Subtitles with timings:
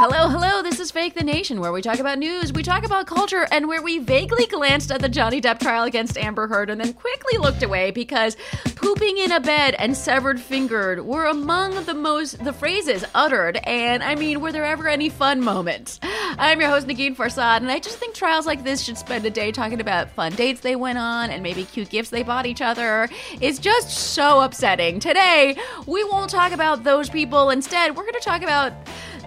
[0.00, 0.62] Hello, hello.
[0.62, 3.66] This is Fake the Nation, where we talk about news, we talk about culture, and
[3.66, 7.36] where we vaguely glanced at the Johnny Depp trial against Amber Heard and then quickly
[7.36, 8.36] looked away because
[8.76, 13.56] pooping in a bed and severed fingered were among the most the phrases uttered.
[13.64, 15.98] And I mean, were there ever any fun moments?
[16.04, 19.30] I'm your host Negin Farsad, and I just think trials like this should spend a
[19.30, 22.62] day talking about fun dates they went on and maybe cute gifts they bought each
[22.62, 23.08] other.
[23.40, 25.00] It's just so upsetting.
[25.00, 25.56] Today,
[25.88, 27.50] we won't talk about those people.
[27.50, 28.72] Instead, we're going to talk about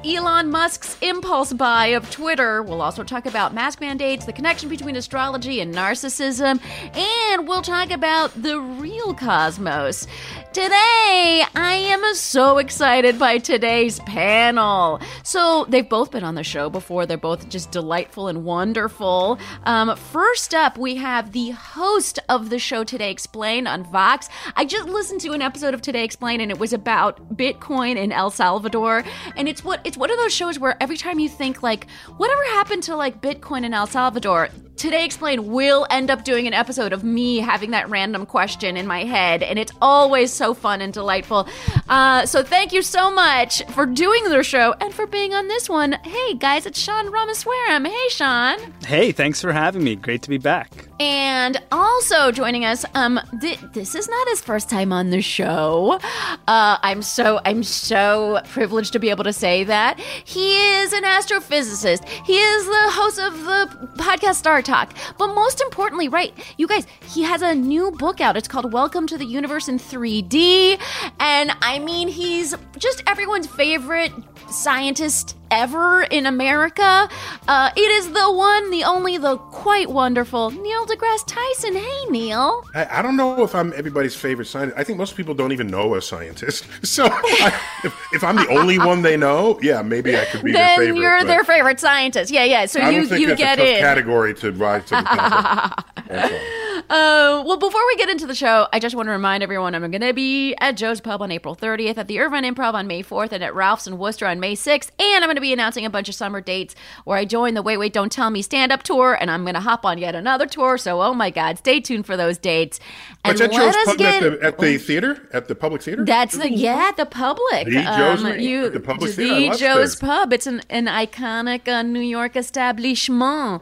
[0.03, 2.63] Elon Musk's impulse buy of Twitter.
[2.63, 6.59] We'll also talk about mask mandates, the connection between astrology and narcissism,
[6.95, 10.07] and we'll talk about the real cosmos.
[10.53, 14.99] Today, I am so excited by today's panel.
[15.23, 17.05] So, they've both been on the show before.
[17.05, 19.39] They're both just delightful and wonderful.
[19.63, 24.27] Um, first up, we have the host of the show Today Explained on Vox.
[24.55, 28.11] I just listened to an episode of Today Explained, and it was about Bitcoin in
[28.11, 29.05] El Salvador.
[29.37, 31.85] And it's what it's one of those shows where every time you think like,
[32.15, 34.47] whatever happened to like Bitcoin in El Salvador,
[34.81, 38.87] Today Explained will end up doing an episode of me having that random question in
[38.87, 41.47] my head, and it's always so fun and delightful.
[41.87, 45.69] Uh, so thank you so much for doing the show and for being on this
[45.69, 45.91] one.
[46.03, 47.87] Hey guys, it's Sean Rameswaram.
[47.87, 48.73] Hey Sean.
[48.83, 49.95] Hey, thanks for having me.
[49.95, 50.87] Great to be back.
[50.99, 55.99] And also joining us, um, th- this is not his first time on the show.
[56.47, 61.03] Uh, I'm so I'm so privileged to be able to say that he is an
[61.03, 62.07] astrophysicist.
[62.25, 64.93] He is the host of the podcast Star Talk.
[65.17, 68.37] But most importantly, right, you guys, he has a new book out.
[68.37, 70.79] It's called Welcome to the Universe in 3D,
[71.19, 74.13] and I mean, he's just everyone's favorite
[74.53, 77.09] scientist ever in America.
[77.47, 81.75] Uh, it is the one, the only, the quite wonderful Neil deGrasse Tyson.
[81.75, 82.63] Hey, Neil.
[82.73, 84.79] I, I don't know if I'm everybody's favorite scientist.
[84.79, 86.65] I think most people don't even know a scientist.
[86.91, 90.51] So I, if, if, I'm the only one they know, yeah, maybe I could be
[90.51, 90.99] then their favorite.
[90.99, 92.31] you're their favorite scientist.
[92.31, 92.65] Yeah, yeah.
[92.65, 93.79] So I you you get a in.
[93.79, 95.85] category to rise to the top.
[96.91, 99.89] Uh, well, before we get into the show, I just want to remind everyone I'm
[99.91, 103.01] going to be at Joe's Pub on April 30th, at the Irvine Improv on May
[103.01, 104.89] 4th, and at Ralph's in Worcester on May 6th.
[104.99, 107.61] And I'm going to be announcing a bunch of summer dates where I join the
[107.61, 110.15] Wait Wait Don't Tell Me stand up tour, and I'm going to hop on yet
[110.15, 110.77] another tour.
[110.77, 112.79] So, oh my God, stay tuned for those dates.
[113.23, 114.23] And What's at let us get.
[114.23, 115.29] at, the, at the theater?
[115.31, 116.03] At the public theater?
[116.03, 117.67] That's the yeah, the public.
[117.67, 118.73] Um, The Joe's Name?
[118.73, 119.35] The public theater?
[119.35, 120.13] The love Joe's theater.
[120.13, 120.33] Pub.
[120.33, 123.61] It's an, an iconic uh, New York establishment.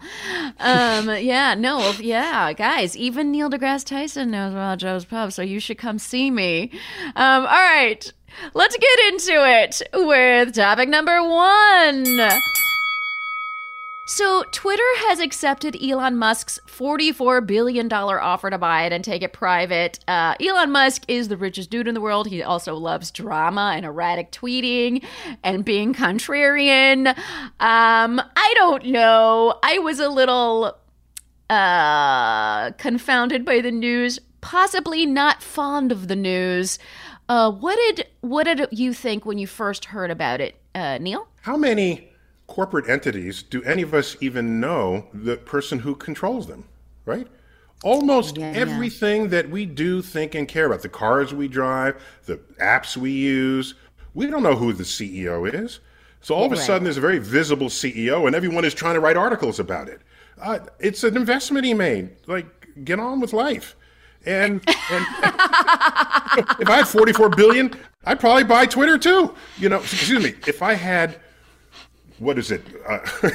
[0.60, 2.96] Um, yeah, no, yeah, guys.
[2.96, 6.72] Even Neil deGrasse Tyson knows about Joe's Pub, so you should come see me.
[7.16, 8.12] Um, all right,
[8.54, 12.06] let's get into it with topic number one.
[14.12, 19.34] So, Twitter has accepted Elon Musk's $44 billion offer to buy it and take it
[19.34, 20.00] private.
[20.08, 22.26] Uh, Elon Musk is the richest dude in the world.
[22.26, 25.06] He also loves drama and erratic tweeting
[25.44, 27.10] and being contrarian.
[27.60, 29.60] Um, I don't know.
[29.62, 30.76] I was a little
[31.52, 36.80] uh, confounded by the news, possibly not fond of the news.
[37.30, 41.28] Uh, what did what did you think when you first heard about it, uh, Neil?
[41.42, 42.10] How many
[42.48, 46.66] corporate entities do any of us even know the person who controls them,
[47.06, 47.28] right?
[47.84, 52.98] Almost everything that we do, think, and care about the cars we drive, the apps
[52.98, 53.76] we use
[54.14, 55.80] we don't know who the CEO is.
[56.22, 59.00] So all of a sudden, there's a very visible CEO, and everyone is trying to
[59.00, 60.02] write articles about it.
[60.42, 62.10] Uh, it's an investment he made.
[62.28, 62.46] Like,
[62.84, 63.76] get on with life.
[64.30, 64.62] And,
[64.92, 65.06] and
[66.60, 67.74] if I had 44 billion,
[68.06, 69.34] I'd probably buy Twitter too.
[69.58, 70.36] You know, excuse me.
[70.48, 71.20] If I had,
[72.20, 73.00] what is it, uh,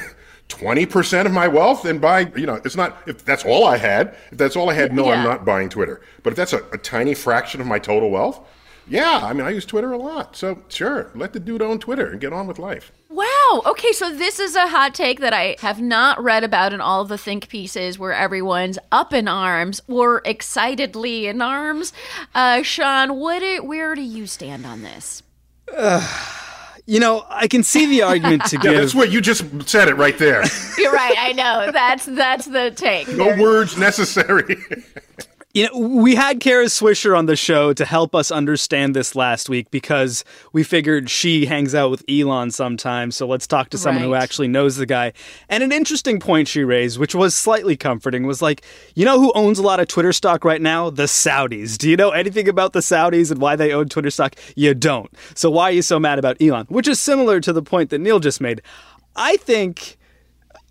[0.49, 4.15] 20% of my wealth, then buy, you know, it's not, if that's all I had,
[4.31, 5.15] if that's all I had, no, Yeah.
[5.15, 6.01] I'm not buying Twitter.
[6.23, 8.39] But if that's a, a tiny fraction of my total wealth,
[8.87, 10.35] yeah, I mean, I use Twitter a lot.
[10.37, 12.91] So sure, let the dude own Twitter and get on with life.
[13.15, 13.61] Wow.
[13.65, 17.01] Okay, so this is a hot take that I have not read about in all
[17.01, 21.93] of the think pieces where everyone's up in arms or excitedly in arms.
[22.33, 25.23] Uh, Sean, what do, where do you stand on this?
[25.75, 26.01] Uh,
[26.87, 28.75] You know, I can see the argument to Yeah, give.
[28.75, 30.43] that's what you just said it right there.
[30.77, 31.15] You're right.
[31.17, 31.71] I know.
[31.71, 33.07] That's that's the take.
[33.07, 34.55] No words necessary.
[35.55, 39.47] You know, we had Kara Swisher on the show to help us understand this last
[39.47, 43.15] week because we figured she hangs out with Elon sometimes.
[43.15, 45.13] So let's talk to someone who actually knows the guy.
[45.47, 48.63] And an interesting point she raised, which was slightly comforting, was like,
[48.95, 50.89] you know who owns a lot of Twitter stock right now?
[50.89, 51.77] The Saudis.
[51.77, 54.35] Do you know anything about the Saudis and why they own Twitter stock?
[54.57, 55.09] You don't.
[55.35, 56.65] So why are you so mad about Elon?
[56.67, 58.61] Which is similar to the point that Neil just made.
[59.15, 59.97] I think.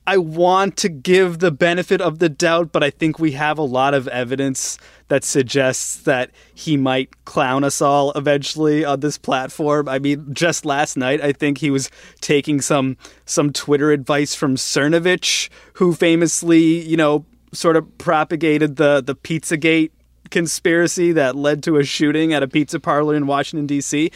[0.07, 3.63] I want to give the benefit of the doubt, but I think we have a
[3.63, 4.79] lot of evidence
[5.09, 9.89] that suggests that he might clown us all eventually on this platform.
[9.89, 11.91] I mean, just last night, I think he was
[12.21, 19.03] taking some some Twitter advice from Cernovich, who famously, you know, sort of propagated the
[19.05, 19.91] the Pizzagate
[20.31, 24.11] conspiracy that led to a shooting at a pizza parlor in Washington D.C.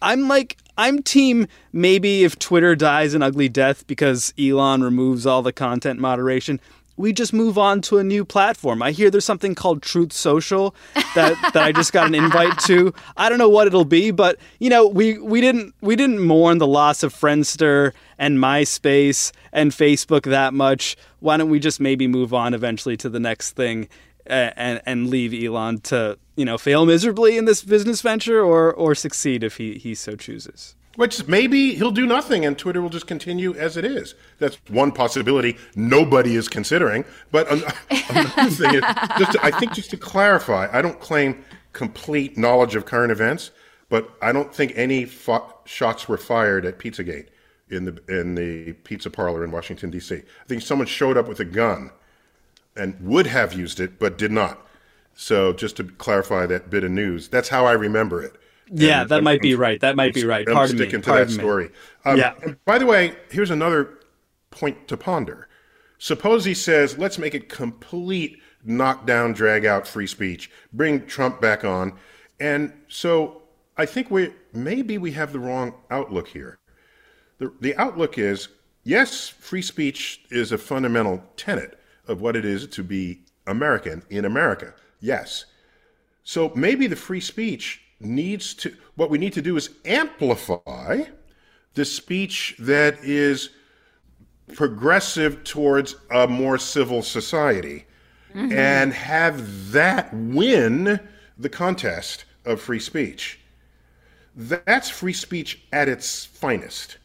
[0.00, 5.42] I'm like, I'm team maybe if Twitter dies an ugly death because Elon removes all
[5.42, 6.60] the content moderation,
[6.96, 8.82] we just move on to a new platform.
[8.82, 10.74] I hear there's something called Truth Social
[11.14, 12.94] that, that I just got an invite to.
[13.16, 16.58] I don't know what it'll be, but you know, we, we didn't we didn't mourn
[16.58, 20.96] the loss of Friendster and MySpace and Facebook that much.
[21.20, 23.88] Why don't we just maybe move on eventually to the next thing
[24.26, 28.94] and and leave Elon to you know fail miserably in this business venture or or
[28.94, 30.74] succeed if he he so chooses.
[30.96, 34.14] Which maybe he'll do nothing and Twitter will just continue as it is.
[34.38, 37.04] That's one possibility nobody is considering.
[37.32, 37.64] But an-
[38.10, 38.84] another thing is,
[39.18, 43.50] just to, I think just to clarify, I don't claim complete knowledge of current events,
[43.88, 47.26] but I don't think any fo- shots were fired at Pizzagate
[47.70, 50.14] in the in the pizza parlor in Washington D.C.
[50.14, 51.90] I think someone showed up with a gun
[52.76, 54.64] and would have used it, but did not.
[55.14, 58.34] So just to clarify that bit of news, that's how I remember it.
[58.70, 59.80] Yeah, that I'm- might be right.
[59.80, 60.46] That might be right.
[60.48, 60.82] I'm Pardon me.
[60.84, 61.38] sticking to Pardon that me.
[61.38, 61.70] story.
[62.04, 62.34] Um, Yeah.
[62.64, 63.98] by the way, here's another
[64.50, 65.48] point to ponder.
[65.98, 71.64] Suppose he says, let's make it complete knockdown, drag out free speech, bring Trump back
[71.64, 71.92] on.
[72.40, 73.42] And so
[73.76, 76.58] I think we maybe we have the wrong outlook here.
[77.38, 78.48] The, the outlook is
[78.82, 81.78] yes, free speech is a fundamental tenet
[82.08, 84.74] of what it is to be American in America.
[85.04, 85.44] Yes.
[86.22, 91.02] So maybe the free speech needs to, what we need to do is amplify
[91.74, 93.50] the speech that is
[94.54, 97.84] progressive towards a more civil society
[98.34, 98.50] mm-hmm.
[98.52, 100.98] and have that win
[101.36, 103.40] the contest of free speech.
[104.34, 106.96] That's free speech at its finest.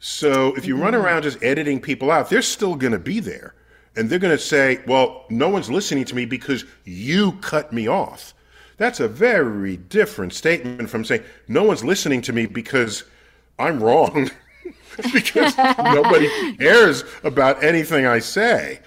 [0.00, 1.02] So if you run mm-hmm.
[1.02, 3.55] around just editing people out, they're still going to be there.
[3.96, 7.88] And they're going to say, well, no one's listening to me because you cut me
[7.88, 8.34] off.
[8.76, 13.04] That's a very different statement from saying, no one's listening to me because
[13.58, 14.30] I'm wrong,
[15.12, 18.80] because nobody cares about anything I say.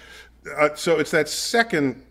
[0.56, 2.02] Uh, so it's that second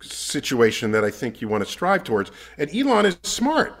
[0.00, 2.32] situation that I think you want to strive towards.
[2.58, 3.74] And Elon is smart.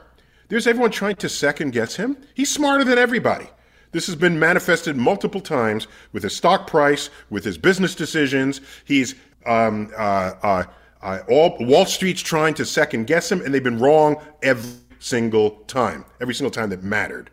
[0.48, 2.16] There's everyone trying to second guess him.
[2.34, 3.48] He's smarter than everybody.
[3.92, 8.60] This has been manifested multiple times with his stock price, with his business decisions.
[8.84, 9.14] He's
[9.46, 10.64] um, uh, uh,
[11.02, 15.50] uh, all Wall Street's trying to second guess him, and they've been wrong every single
[15.66, 17.30] time, every single time that mattered.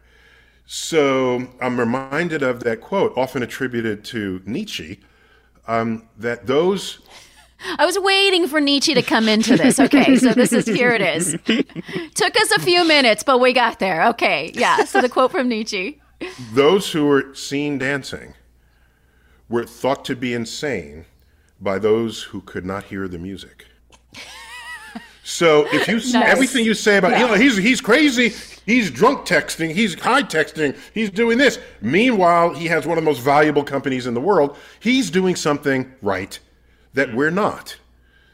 [0.66, 5.00] So I'm reminded of that quote, often attributed to Nietzsche,
[5.68, 7.00] um, that those
[7.78, 9.80] I was waiting for Nietzsche to come into this.
[9.90, 11.32] Okay, so this is here it is.
[12.16, 14.08] Took us a few minutes, but we got there.
[14.10, 14.84] Okay, yeah.
[14.84, 16.00] So the quote from Nietzsche.
[16.54, 18.34] Those who were seen dancing
[19.48, 21.06] were thought to be insane
[21.62, 23.66] by those who could not hear the music.
[25.24, 26.28] So if you Nice.
[26.32, 28.34] everything you say about Elon, he's he's crazy,
[28.66, 31.60] he's drunk texting, he's high texting, he's doing this.
[31.82, 34.58] Meanwhile, he has one of the most valuable companies in the world.
[34.80, 36.40] He's doing something right
[36.96, 37.78] that we're not.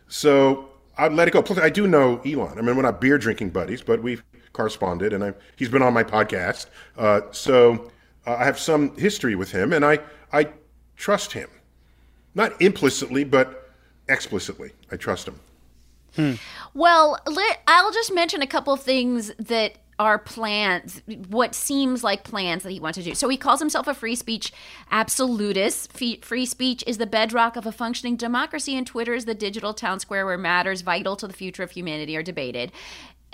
[0.07, 1.41] So I'd let it go.
[1.41, 2.57] Plus, I do know Elon.
[2.57, 4.23] I mean, we're not beer drinking buddies, but we've
[4.55, 6.67] corresponded, and I, he's been on my podcast.
[6.97, 7.91] Uh, so
[8.25, 9.99] uh, I have some history with him, and I
[10.31, 10.47] I
[10.95, 11.49] trust him,
[12.33, 13.69] not implicitly, but
[14.07, 14.71] explicitly.
[14.91, 15.39] I trust him.
[16.73, 22.23] Well, let, I'll just mention a couple of things that are plans, what seems like
[22.23, 23.15] plans that he wants to do.
[23.15, 24.51] So he calls himself a free speech
[24.91, 25.93] absolutist.
[25.93, 29.99] Free speech is the bedrock of a functioning democracy, and Twitter is the digital town
[29.99, 32.71] square where matters vital to the future of humanity are debated.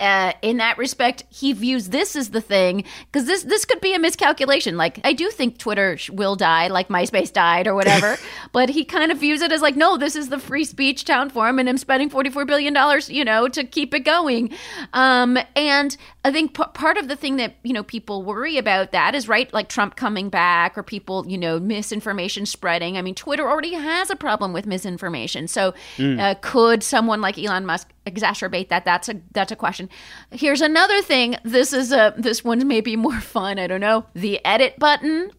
[0.02, 3.94] Uh, in that respect, he views this as the thing because this this could be
[3.94, 4.76] a miscalculation.
[4.76, 8.18] Like I do think Twitter sh- will die, like MySpace died or whatever,
[8.52, 11.30] but he kind of views it as like, no, this is the free speech town
[11.30, 14.50] forum, and I'm spending forty four billion dollars, you know, to keep it going.
[14.92, 18.92] Um, and I think p- part of the thing that you know people worry about
[18.92, 22.96] that is right, like Trump coming back or people, you know, misinformation spreading.
[22.96, 27.66] I mean, Twitter already has a problem with misinformation, so uh, could someone like Elon
[27.66, 28.84] Musk exacerbate that?
[28.84, 29.88] That's a that's a question.
[30.30, 31.36] Here's another thing.
[31.44, 33.58] This is a this one's maybe more fun.
[33.58, 35.30] I don't know the edit button.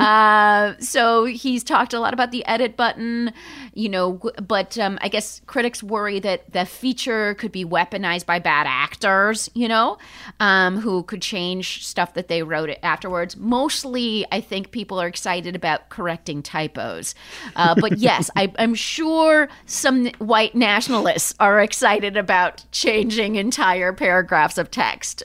[0.00, 3.32] Uh, so he's talked a lot about the edit button,
[3.74, 8.38] you know, but um, I guess critics worry that the feature could be weaponized by
[8.38, 9.98] bad actors, you know,
[10.40, 13.36] um, who could change stuff that they wrote afterwards.
[13.36, 17.14] Mostly, I think people are excited about correcting typos.
[17.56, 24.58] Uh, but yes, I, I'm sure some white nationalists are excited about changing entire paragraphs
[24.58, 25.22] of text.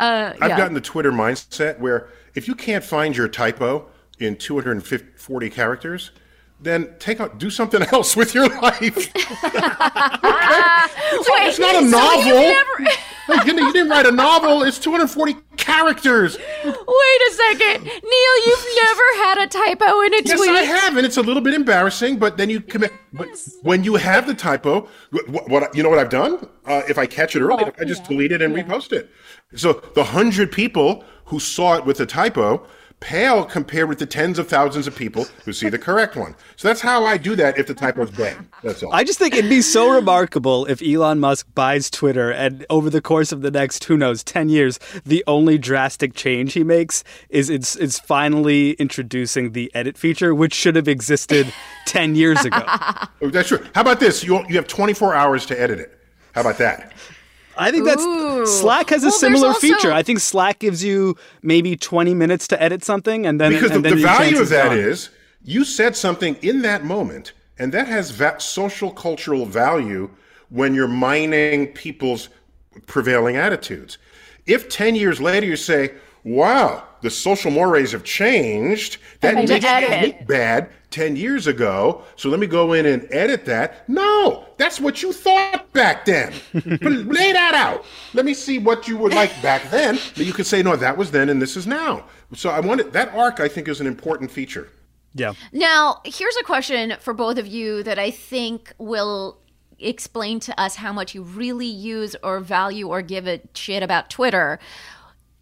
[0.00, 0.56] Uh, I've yeah.
[0.56, 3.86] gotten the Twitter mindset where if you can't find your typo
[4.18, 6.10] in 240 characters,
[6.60, 8.80] then take out do something else with your life.
[8.80, 9.12] Wait,
[11.46, 12.54] it's not a so novel.
[13.28, 14.62] Like, you, didn't, you didn't write a novel.
[14.62, 16.36] It's 240 characters.
[16.64, 18.46] Wait a second, Neil.
[18.46, 20.50] You've never had a typo in a Yes, tweet.
[20.50, 22.18] I have, and it's a little bit embarrassing.
[22.18, 22.92] But then you commit.
[23.12, 23.28] But
[23.62, 24.88] when you have the typo,
[25.28, 26.48] what, what you know what I've done?
[26.64, 29.10] Uh, if I catch it early, I just delete it and repost it.
[29.54, 32.66] So the hundred people who saw it with the typo
[33.00, 36.34] pale compared with the tens of thousands of people who see the correct one.
[36.56, 38.36] So that's how I do that if the typo's bad.
[38.62, 38.92] That's all.
[38.92, 43.00] I just think it'd be so remarkable if Elon Musk buys Twitter and over the
[43.00, 47.48] course of the next, who knows, 10 years, the only drastic change he makes is
[47.50, 51.52] it's, it's finally introducing the edit feature, which should have existed
[51.86, 52.64] 10 years ago.
[53.20, 53.64] Oh, that's true.
[53.74, 54.22] How about this?
[54.22, 55.98] You you have 24 hours to edit it.
[56.34, 56.92] How about that?
[57.58, 58.46] I think that's Ooh.
[58.46, 59.92] Slack has a Well, similar also- feature.
[59.92, 63.84] I think Slack gives you maybe 20 minutes to edit something and then Because and
[63.84, 64.78] the, then the value of is that gone.
[64.78, 65.10] is
[65.44, 70.08] you said something in that moment, and that has va- social cultural value
[70.50, 72.28] when you're mining people's
[72.86, 73.98] prevailing attitudes.
[74.46, 75.92] If 10 years later you say,
[76.24, 79.90] wow, the social mores have changed, that And makes edit.
[79.90, 83.88] it look bad 10 years ago, so let me go in and edit that.
[83.88, 86.32] No, that's what you thought back then.
[86.52, 87.84] But Lay that out.
[88.14, 89.98] Let me see what you would like back then.
[90.16, 92.04] But you could say, no, that was then and this is now.
[92.34, 94.68] So I wanted that arc, I think, is an important feature.
[95.14, 95.34] Yeah.
[95.52, 99.38] Now, here's a question for both of you that I think will
[99.78, 104.10] explain to us how much you really use or value or give a shit about
[104.10, 104.58] Twitter.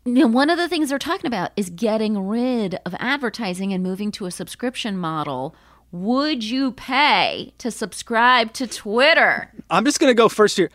[0.09, 4.13] Now, one of the things they're talking about is getting rid of advertising and moving
[4.13, 5.57] to a subscription model.
[5.91, 9.51] Would you pay to subscribe to Twitter?
[9.69, 10.71] I'm just going to go first here.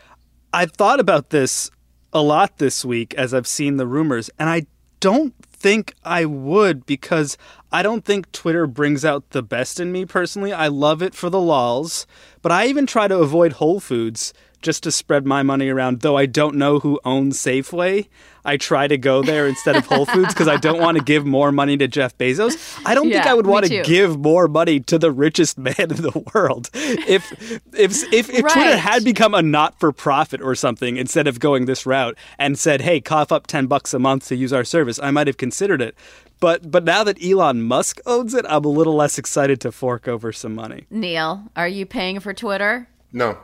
[0.52, 1.70] I've thought about this
[2.12, 4.66] a lot this week as I've seen the rumors, and I
[5.00, 7.38] don't think I would because
[7.72, 10.52] I don't think Twitter brings out the best in me personally.
[10.52, 12.06] I love it for the lols,
[12.42, 16.00] but I even try to avoid Whole Foods just to spread my money around.
[16.00, 18.08] Though I don't know who owns Safeway,
[18.44, 21.24] I try to go there instead of Whole Foods because I don't want to give
[21.24, 22.80] more money to Jeff Bezos.
[22.84, 26.02] I don't think I would want to give more money to the richest man in
[26.02, 26.70] the world.
[26.74, 27.30] If
[27.74, 31.66] if if, if Twitter had become a not for profit or something instead of going
[31.66, 34.98] this route and said, "Hey, cough up 10 bucks a month to use our service,"
[35.02, 35.94] I might have considered it.
[36.40, 40.08] But but now that Elon Musk owns it, I'm a little less excited to fork
[40.08, 40.86] over some money.
[40.90, 42.88] Neil, are you paying for Twitter?
[43.12, 43.38] No,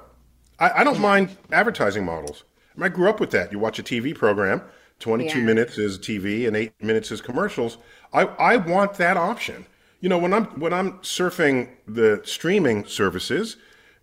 [0.59, 2.45] I, I don't mind advertising models.
[2.75, 3.53] I, mean, I grew up with that.
[3.53, 4.63] You watch a TV program,
[5.01, 7.79] 22 minutes is TV and eight minutes is commercials.
[8.13, 9.67] I, I want that option.
[10.01, 13.57] You know, when I'm when I'm surfing the streaming services,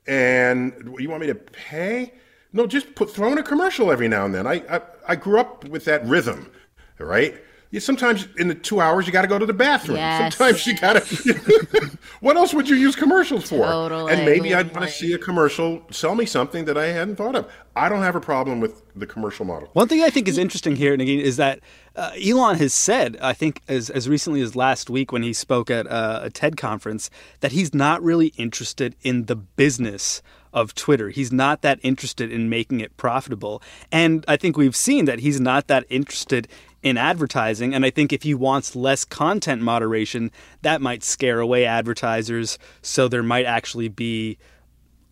[0.08, 2.14] and you want me to pay?
[2.52, 4.46] No, just put throw in a commercial every now and then.
[4.46, 6.52] I I, I grew up with that rhythm,
[7.00, 7.42] right?
[7.76, 9.98] Yeah, sometimes in the two hours you got to go to the bathroom.
[9.98, 10.38] Yes.
[10.38, 11.98] Sometimes you got to.
[12.22, 13.66] what else would you use commercials for?
[13.66, 14.14] Totally.
[14.14, 17.36] And maybe I'd want to see a commercial sell me something that I hadn't thought
[17.36, 17.52] of.
[17.76, 19.68] I don't have a problem with the commercial model.
[19.74, 21.60] One thing I think is interesting here, Negin, is that
[21.98, 25.70] uh, Elon has said, I think as, as recently as last week when he spoke
[25.70, 27.10] at uh, a TED conference,
[27.42, 30.22] that he's not really interested in the business
[30.54, 31.10] of Twitter.
[31.10, 33.62] He's not that interested in making it profitable.
[33.92, 36.48] And I think we've seen that he's not that interested
[36.86, 37.74] in advertising.
[37.74, 42.60] And I think if he wants less content moderation, that might scare away advertisers.
[42.84, 44.38] So there might actually be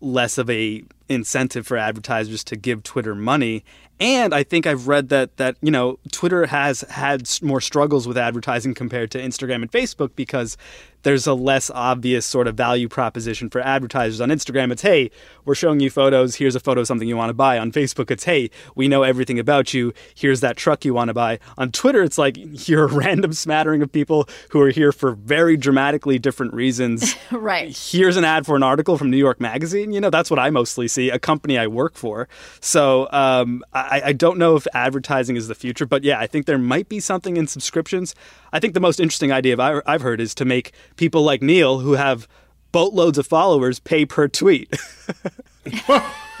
[0.00, 3.64] less of a incentive for advertisers to give Twitter money.
[3.98, 8.16] And I think I've read that that you know Twitter has had more struggles with
[8.16, 10.56] advertising compared to Instagram and Facebook because
[11.04, 14.20] there's a less obvious sort of value proposition for advertisers.
[14.20, 15.10] On Instagram, it's hey,
[15.44, 16.34] we're showing you photos.
[16.36, 17.58] Here's a photo of something you want to buy.
[17.58, 19.94] On Facebook, it's hey, we know everything about you.
[20.14, 21.38] Here's that truck you want to buy.
[21.56, 22.36] On Twitter, it's like
[22.68, 27.76] you're a random smattering of people who are here for very dramatically different reasons Right.
[27.76, 29.92] here's an ad for an article from New York Magazine.
[29.92, 32.28] You know, that's what I mostly see, a company I work for.
[32.60, 36.46] So um, I, I don't know if advertising is the future, but yeah, I think
[36.46, 38.14] there might be something in subscriptions.
[38.52, 41.78] I think the most interesting idea I've I've heard is to make people like Neil,
[41.80, 42.26] who have
[42.72, 44.74] boatloads of followers, pay per tweet.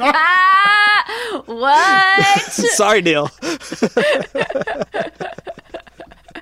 [0.00, 2.42] Ah, what?
[2.42, 3.30] Sorry, Neil.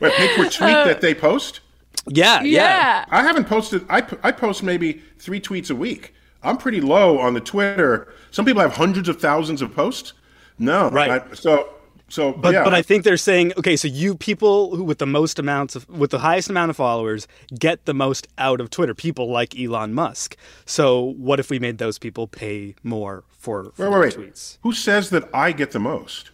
[0.01, 1.61] Wait, pay per tweet that they post?
[2.09, 2.45] Yeah, yeah.
[2.45, 3.05] yeah.
[3.11, 3.85] I haven't posted.
[3.89, 6.15] I I post maybe three tweets a week.
[6.43, 8.13] I'm pretty low on the Twitter.
[8.33, 10.13] Some people have hundreds of thousands of posts.
[10.59, 11.23] No, Right.
[11.31, 11.69] I- so
[12.13, 12.65] so But yeah.
[12.65, 15.89] but I think they're saying okay, so you people who with the most amounts of
[15.89, 17.27] with the highest amount of followers
[17.59, 18.95] get the most out of Twitter.
[18.95, 20.37] People like Elon Musk.
[20.67, 24.31] So what if we made those people pay more for, for Wait, wait, wait.
[24.33, 24.59] tweets?
[24.63, 26.31] Who says that I get the most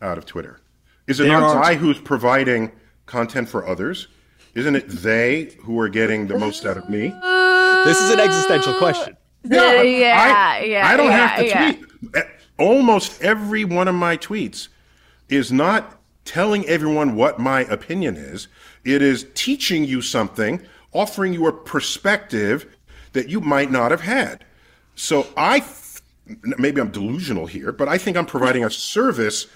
[0.00, 0.60] out of Twitter?
[1.06, 2.72] Is it There not are- I who's providing
[3.06, 4.08] content for others?
[4.54, 7.08] Isn't it they who are getting the most out of me?
[7.84, 9.16] This is an existential question.
[9.44, 12.14] Yeah, yeah, yeah, I don't yeah, have to tweet.
[12.16, 12.22] Eh,
[12.58, 14.68] Almost every one of my tweets
[15.32, 18.48] is not telling everyone what my opinion is.
[18.84, 22.76] It is teaching you something, offering you a perspective
[23.12, 24.44] that you might not have had.
[24.94, 26.00] So I, th-
[26.58, 29.46] maybe I'm delusional here, but I think I'm providing a service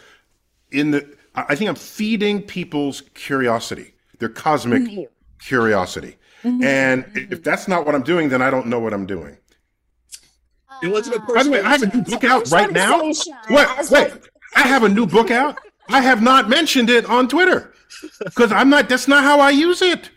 [0.73, 1.17] in the.
[1.35, 5.03] I I think I'm feeding people's curiosity, their cosmic mm-hmm.
[5.39, 6.17] curiosity.
[6.43, 6.65] Mm-hmm.
[6.65, 7.33] And mm-hmm.
[7.33, 9.37] if that's not what I'm doing, then I don't know what I'm doing.
[10.83, 13.01] It wasn't By the way, I have a new book out right now.
[13.01, 13.35] Conversation.
[13.51, 14.13] Wait, wait.
[14.55, 15.59] I have a new book out.
[15.89, 17.73] I have not mentioned it on Twitter
[18.25, 18.89] because I'm not.
[18.89, 20.11] That's not how I use it.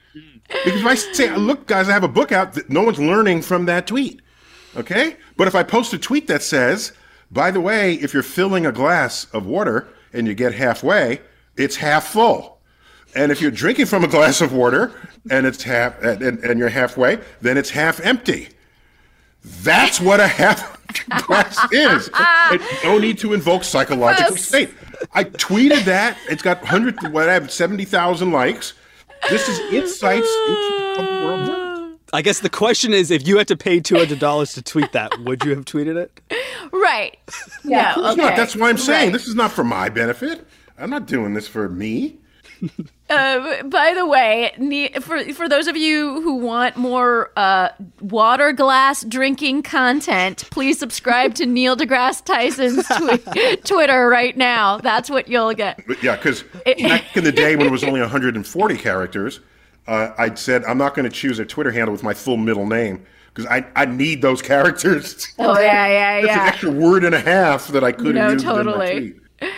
[0.66, 3.44] Because if I say, "Look, guys, I have a book out," that no one's learning
[3.44, 4.22] from that tweet.
[4.76, 6.92] Okay, but if I post a tweet that says,
[7.32, 11.22] "By the way, if you're filling a glass of water and you get halfway,
[11.56, 12.60] it's half full,"
[13.16, 14.92] and if you're drinking from a glass of water
[15.30, 18.50] and it's half and, and, and you're halfway, then it's half empty.
[19.44, 20.78] That's what a half
[21.28, 22.10] glass is.
[22.52, 24.46] It, no need to invoke psychological Yes.
[24.46, 24.70] state.
[25.14, 26.18] I tweeted that.
[26.30, 28.74] It's got hundred, what I have seventy thousand likes.
[29.30, 32.00] This is insights into how the world.
[32.12, 34.92] I guess the question is, if you had to pay two hundred dollars to tweet
[34.94, 36.20] that, would you have tweeted it?
[36.74, 37.18] Right.
[37.64, 37.92] Yeah.
[37.92, 38.16] It's okay.
[38.22, 38.36] not.
[38.36, 39.14] That's why I'm saying Right.
[39.14, 40.46] this is not for my benefit.
[40.78, 42.18] I'm not doing this for me.
[43.10, 44.52] Uh, by the way,
[45.02, 47.70] for for those of you who want more uh,
[48.02, 54.78] water glass drinking content, please subscribe to Neil deGrasse Tyson's twi- Twitter right now.
[54.78, 55.80] That's what you'll get.
[56.04, 56.44] Yeah, because
[56.84, 59.40] back in the day when it was only 140 characters,
[59.88, 62.68] uh, I'd said I'm not going to choose a Twitter handle with my full middle
[62.68, 65.28] name because I I need those characters.
[65.40, 66.46] Oh yeah, yeah, That's an yeah.
[66.48, 69.00] extra word and a half that I could have No, used in my totally.
[69.40, 69.52] tweet.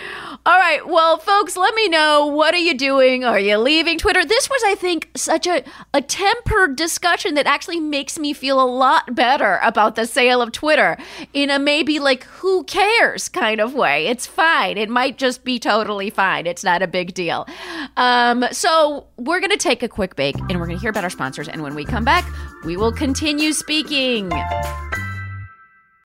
[0.44, 0.84] All right.
[0.84, 2.26] Well, folks, let me know.
[2.26, 3.22] What are you doing?
[3.24, 4.24] Are you leaving Twitter?
[4.24, 5.62] This was, I think, such a,
[5.94, 10.50] a tempered discussion that actually makes me feel a lot better about the sale of
[10.50, 10.96] Twitter
[11.32, 14.08] in a maybe like, who cares kind of way.
[14.08, 14.78] It's fine.
[14.78, 16.48] It might just be totally fine.
[16.48, 17.46] It's not a big deal.
[17.96, 21.04] Um, so we're going to take a quick break and we're going to hear about
[21.04, 21.46] our sponsors.
[21.46, 22.28] And when we come back,
[22.64, 24.32] we will continue speaking.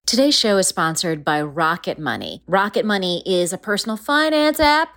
[0.07, 2.41] Today's show is sponsored by Rocket Money.
[2.47, 4.96] Rocket Money is a personal finance app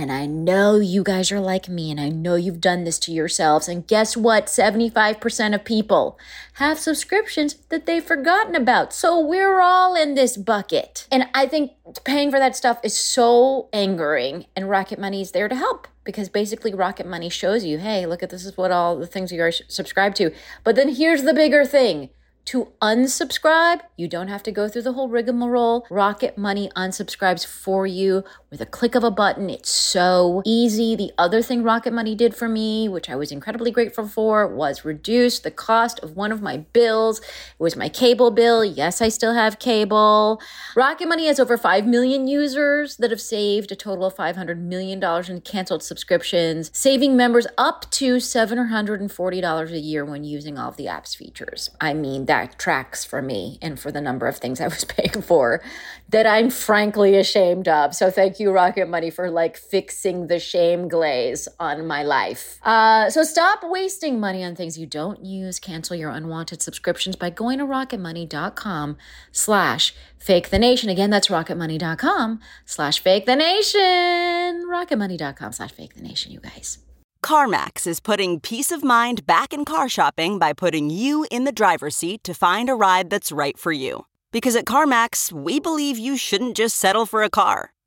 [0.00, 3.12] And I know you guys are like me, and I know you've done this to
[3.12, 3.66] yourselves.
[3.66, 4.46] And guess what?
[4.46, 6.16] 75% of people
[6.54, 8.92] have subscriptions that they've forgotten about.
[8.92, 11.08] So we're all in this bucket.
[11.10, 11.72] And I think
[12.04, 16.28] paying for that stuff is so angering, and Rocket Money is there to help because
[16.28, 19.42] basically Rocket Money shows you, hey, look at this is what all the things you
[19.42, 20.30] are subscribed to.
[20.62, 22.10] But then here's the bigger thing
[22.48, 25.86] to unsubscribe, you don't have to go through the whole rigmarole.
[25.90, 29.50] Rocket Money unsubscribes for you with a click of a button.
[29.50, 30.96] It's so easy.
[30.96, 34.84] The other thing Rocket Money did for me, which I was incredibly grateful for, was
[34.84, 37.20] reduce the cost of one of my bills.
[37.20, 37.26] It
[37.58, 38.64] was my cable bill.
[38.64, 40.40] Yes, I still have cable.
[40.74, 45.02] Rocket Money has over 5 million users that have saved a total of $500 million
[45.28, 50.88] in canceled subscriptions, saving members up to $740 a year when using all of the
[50.88, 51.68] app's features.
[51.80, 55.20] I mean, that tracks for me and for the number of things I was paying
[55.20, 55.60] for
[56.08, 57.94] that I'm frankly ashamed of.
[57.94, 62.58] So thank you, Rocket Money, for like fixing the shame glaze on my life.
[62.62, 65.58] Uh, so stop wasting money on things you don't use.
[65.58, 68.96] Cancel your unwanted subscriptions by going to rocketmoney.com
[69.32, 70.88] slash fake the nation.
[70.88, 74.66] Again, that's rocketmoney.com slash fake the nation.
[74.68, 76.78] Rocketmoney.com slash fake the nation, you guys.
[77.24, 81.52] CarMax is putting peace of mind back in car shopping by putting you in the
[81.52, 84.06] driver's seat to find a ride that's right for you.
[84.30, 87.72] Because at CarMax, we believe you shouldn't just settle for a car,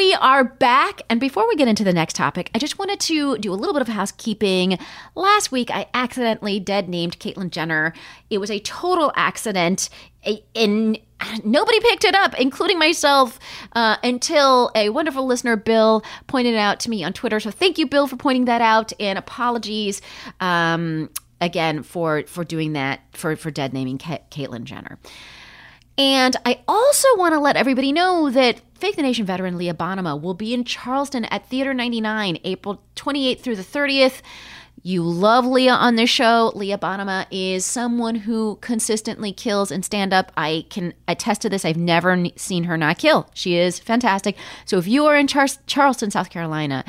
[0.00, 1.02] We are back.
[1.10, 3.74] And before we get into the next topic, I just wanted to do a little
[3.74, 4.78] bit of housekeeping.
[5.14, 7.92] Last week, I accidentally dead named Caitlyn Jenner.
[8.30, 9.90] It was a total accident.
[10.54, 10.98] And
[11.44, 13.38] nobody picked it up, including myself,
[13.72, 17.38] uh, until a wonderful listener, Bill, pointed it out to me on Twitter.
[17.38, 18.94] So thank you, Bill, for pointing that out.
[18.98, 20.00] And apologies.
[20.40, 21.10] Um,
[21.42, 24.98] again for for doing that for for dead naming Caitlyn Jenner.
[26.00, 30.18] And I also want to let everybody know that Fake the Nation veteran Leah Bonnema
[30.18, 34.22] will be in Charleston at Theater 99, April 28th through the 30th.
[34.82, 36.50] You love Leah on this show.
[36.54, 40.32] Leah Bonnema is someone who consistently kills in stand up.
[40.34, 41.66] I can attest to this.
[41.66, 43.28] I've never seen her not kill.
[43.34, 44.38] She is fantastic.
[44.64, 46.82] So if you are in Char- Charleston, South Carolina,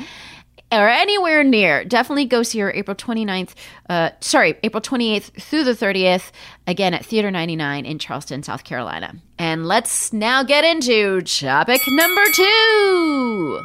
[0.72, 3.54] or anywhere near, definitely go see her April 29th,
[3.88, 6.32] uh, sorry, April 28th through the 30th,
[6.66, 9.14] again at Theater 99 in Charleston, South Carolina.
[9.38, 13.60] And let's now get into topic number two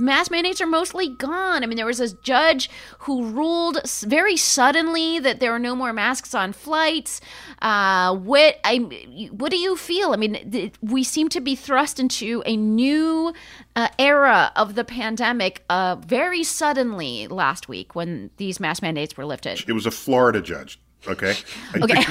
[0.00, 1.62] mask mandates are mostly gone.
[1.62, 5.92] I mean, there was a judge who ruled very suddenly that there are no more
[5.92, 7.20] masks on flights.
[7.62, 10.12] Uh, what I, what do you feel?
[10.12, 13.32] I mean, th- we seem to be thrust into a new
[13.74, 19.26] uh, era of the pandemic uh, very suddenly last week when these mask mandates were
[19.26, 19.64] lifted.
[19.68, 20.80] It was a Florida judge.
[21.08, 21.34] Okay.
[21.76, 22.04] Okay.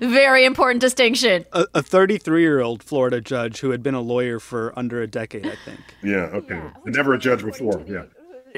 [0.06, 1.44] Very important distinction.
[1.52, 5.46] A 33 year old Florida judge who had been a lawyer for under a decade,
[5.46, 5.80] I think.
[6.02, 6.60] Yeah, okay.
[6.86, 7.82] Never a judge before.
[7.86, 8.04] Yeah.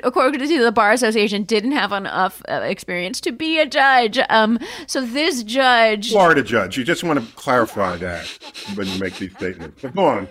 [0.04, 4.18] According to the Bar Association, didn't have enough uh, experience to be a judge.
[4.28, 6.76] Um, so this judge, Florida judge.
[6.76, 8.26] You just want to clarify that
[8.74, 9.80] when you make these statements.
[9.80, 10.28] But go on.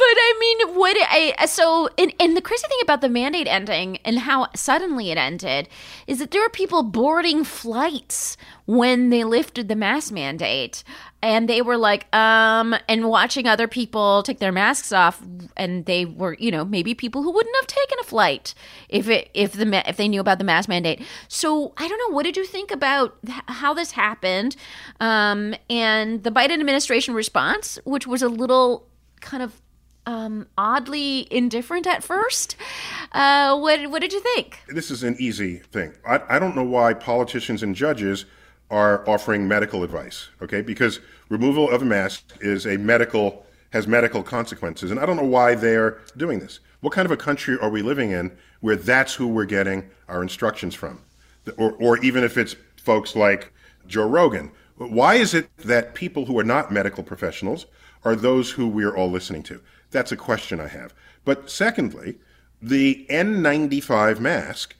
[0.00, 4.20] I mean, what I so and, and the crazy thing about the mandate ending and
[4.20, 5.68] how suddenly it ended
[6.06, 10.82] is that there were people boarding flights when they lifted the mask mandate.
[11.22, 15.22] And they were like um and watching other people take their masks off.
[15.56, 18.54] And they were you know maybe people who wouldn't have taken a flight
[18.88, 21.02] if it if the if they knew about the mask mandate.
[21.28, 22.14] So i don't know.
[22.14, 24.56] What did you think about how this happened?
[25.00, 28.88] Um and the biden administration response which was a little
[29.20, 29.60] kind of
[30.06, 32.56] um, oddly indifferent at first.
[33.12, 34.60] Uh, what what did you think?
[34.68, 35.92] This is an easy thing.
[36.06, 38.26] I, I don't know why politicians and judges
[38.70, 40.28] are offering medical advice.
[40.42, 45.16] Okay, because removal of a mask is a medical has medical consequences, and I don't
[45.16, 46.60] know why they're doing this.
[46.80, 50.22] What kind of a country are we living in where that's who we're getting our
[50.22, 51.00] instructions from,
[51.56, 53.52] or or even if it's folks like
[53.86, 54.50] Joe Rogan?
[54.76, 57.66] Why is it that people who are not medical professionals
[58.04, 59.60] are those who we're all listening to?
[59.94, 60.92] That's a question I have.
[61.24, 62.18] But secondly,
[62.60, 64.74] the N95 mask,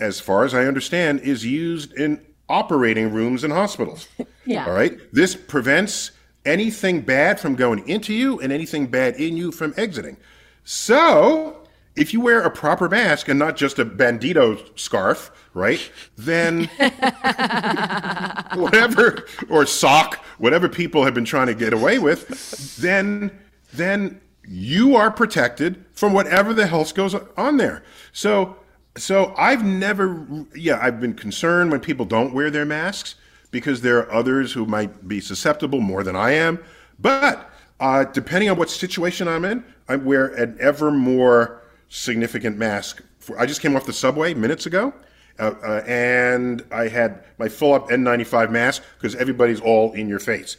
[0.00, 4.08] as far as I understand, is used in operating rooms in hospitals.
[4.44, 4.66] yeah.
[4.66, 4.98] All right.
[5.12, 6.10] This prevents
[6.44, 10.16] anything bad from going into you and anything bad in you from exiting.
[10.64, 15.88] So, if you wear a proper mask and not just a bandito scarf, right?
[16.16, 16.64] Then
[18.56, 23.38] whatever or sock, whatever people have been trying to get away with, then
[23.72, 27.82] then you are protected from whatever the else goes on there.
[28.12, 28.56] So,
[28.96, 33.14] so I've never, yeah, I've been concerned when people don't wear their masks
[33.50, 36.58] because there are others who might be susceptible more than I am.
[36.98, 43.02] But uh, depending on what situation I'm in, I wear an ever more significant mask.
[43.18, 44.92] For, I just came off the subway minutes ago.
[45.38, 50.18] Uh, uh, and I had my full up N95 mask because everybody's all in your
[50.18, 50.56] face.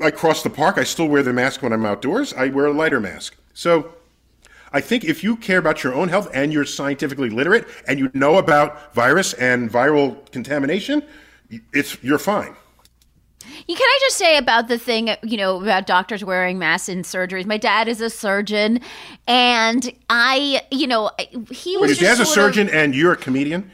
[0.00, 0.78] I cross the park.
[0.78, 2.32] I still wear the mask when I'm outdoors.
[2.32, 3.36] I wear a lighter mask.
[3.52, 3.94] So
[4.72, 8.10] I think if you care about your own health and you're scientifically literate and you
[8.12, 11.02] know about virus and viral contamination,
[11.72, 12.56] it's you're fine.
[13.66, 17.46] Can I just say about the thing, you know, about doctors wearing masks in surgeries?
[17.46, 18.80] My dad is a surgeon,
[19.26, 21.10] and I, you know,
[21.50, 21.90] he was.
[21.90, 23.70] Wait, your dad's a surgeon of, and you're a comedian?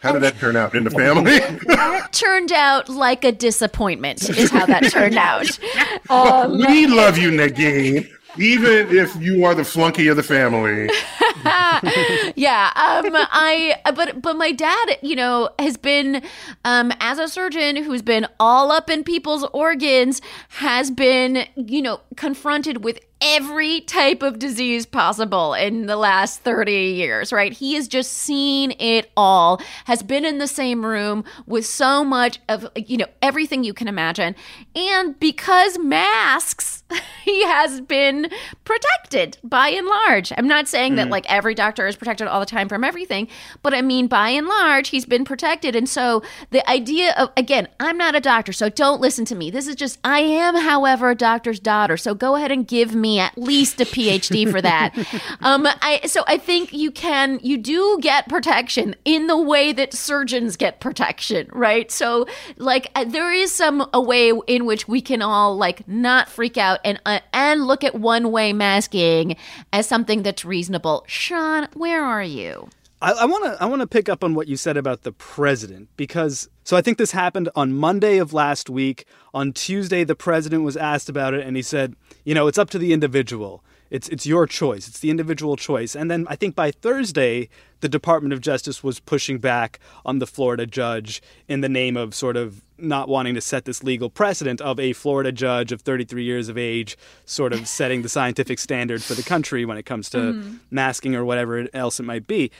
[0.00, 1.38] How did that turn out in the family?
[1.38, 5.46] that turned out like a disappointment, is how that turned out.
[6.10, 10.86] Um, we love you, Negin, even if you are the flunky of the family.
[12.34, 16.22] yeah, um, I but but my dad, you know, has been
[16.64, 22.00] um, as a surgeon who's been all up in people's organs, has been you know
[22.16, 27.52] confronted with every type of disease possible in the last 30 years, right?
[27.52, 32.38] He has just seen it all, has been in the same room with so much
[32.48, 34.34] of, you know, everything you can imagine.
[34.74, 36.79] And because masks,
[37.24, 38.30] he has been
[38.64, 40.32] protected by and large.
[40.36, 40.96] I'm not saying mm.
[40.96, 43.28] that like every doctor is protected all the time from everything,
[43.62, 45.76] but I mean, by and large, he's been protected.
[45.76, 49.50] And so the idea of, again, I'm not a doctor, so don't listen to me.
[49.50, 51.96] This is just, I am, however, a doctor's daughter.
[51.96, 54.96] So go ahead and give me at least a PhD for that.
[55.40, 59.92] um, I, so I think you can, you do get protection in the way that
[59.92, 61.90] surgeons get protection, right?
[61.90, 62.26] So
[62.56, 66.79] like there is some a way in which we can all like not freak out
[66.84, 69.36] and uh, and look at one way masking
[69.72, 71.04] as something that's reasonable.
[71.06, 72.68] Sean, where are you?
[73.02, 75.88] I want to I want to pick up on what you said about the president
[75.96, 79.06] because so I think this happened on Monday of last week.
[79.32, 82.68] On Tuesday, the president was asked about it, and he said, "You know, it's up
[82.70, 83.64] to the individual.
[83.90, 84.88] It's it's your choice.
[84.88, 87.48] It's the individual choice." And then I think by Thursday,
[87.80, 92.14] the Department of Justice was pushing back on the Florida judge in the name of
[92.14, 96.24] sort of not wanting to set this legal precedent of a Florida judge of 33
[96.24, 100.08] years of age sort of setting the scientific standard for the country when it comes
[100.10, 100.56] to mm-hmm.
[100.70, 102.50] masking or whatever else it might be.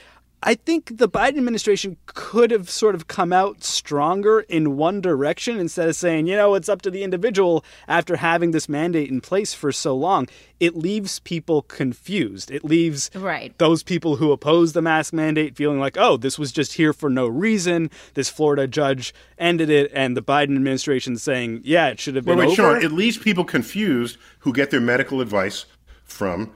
[0.43, 5.59] I think the Biden administration could have sort of come out stronger in one direction
[5.59, 9.21] instead of saying, you know, it's up to the individual after having this mandate in
[9.21, 10.27] place for so long.
[10.59, 12.49] It leaves people confused.
[12.49, 13.55] It leaves right.
[13.59, 17.09] those people who oppose the mask mandate feeling like, oh, this was just here for
[17.09, 17.91] no reason.
[18.15, 22.39] This Florida judge ended it, and the Biden administration saying, yeah, it should have been
[22.39, 22.79] wait, wait, over.
[22.79, 25.65] Sean, it leaves people confused who get their medical advice
[26.03, 26.51] from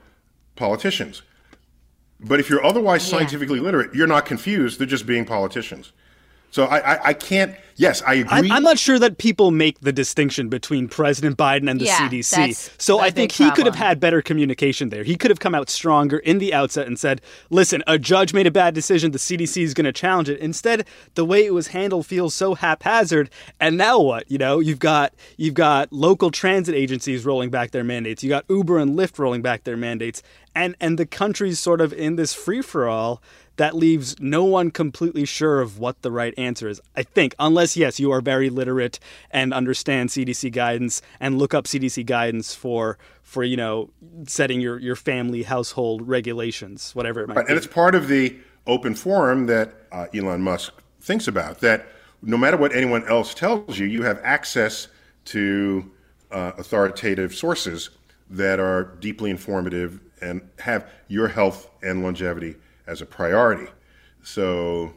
[0.56, 1.22] politicians.
[2.20, 3.66] But if you're otherwise scientifically yeah.
[3.66, 4.80] literate, you're not confused.
[4.80, 5.92] They're just being politicians.
[6.56, 7.54] So I, I, I can't.
[7.76, 8.30] Yes, I agree.
[8.32, 12.08] I'm, I'm not sure that people make the distinction between President Biden and the Yeah,
[12.08, 12.30] CDC.
[12.30, 15.04] that's So I think big he could have had better communication there.
[15.04, 18.48] He could have come out stronger in the outset and said, "Listen, a judge made
[18.48, 19.12] a bad decision.
[19.12, 22.56] The CDC is going to challenge it." Instead, the way it was handled feels so
[22.56, 23.30] haphazard.
[23.60, 24.32] And now what?
[24.32, 28.24] You know, you've got you've got local transit agencies rolling back their mandates.
[28.24, 30.24] You got Uber and Lyft rolling back their mandates,
[30.56, 33.22] and and the country's sort of in this free for all
[33.58, 36.82] that leaves no one completely sure of what the right answer is.
[36.96, 39.00] I think, unless, yes, you are very literate
[39.32, 43.90] and understand CDC guidance and look up CDC guidance for, for you know,
[44.28, 47.52] setting your, your family household regulations, whatever it might Right, be.
[47.54, 48.36] and it's part of the
[48.68, 51.60] open forum that uh, Elon Musk thinks about.
[51.60, 51.88] That
[52.22, 54.88] no matter what anyone else tells you, you have access
[55.26, 55.90] to
[56.32, 57.92] uh, authoritative sources
[58.30, 62.56] that are deeply informative and have your health and longevity
[62.88, 63.72] as a priority.
[64.24, 64.94] So,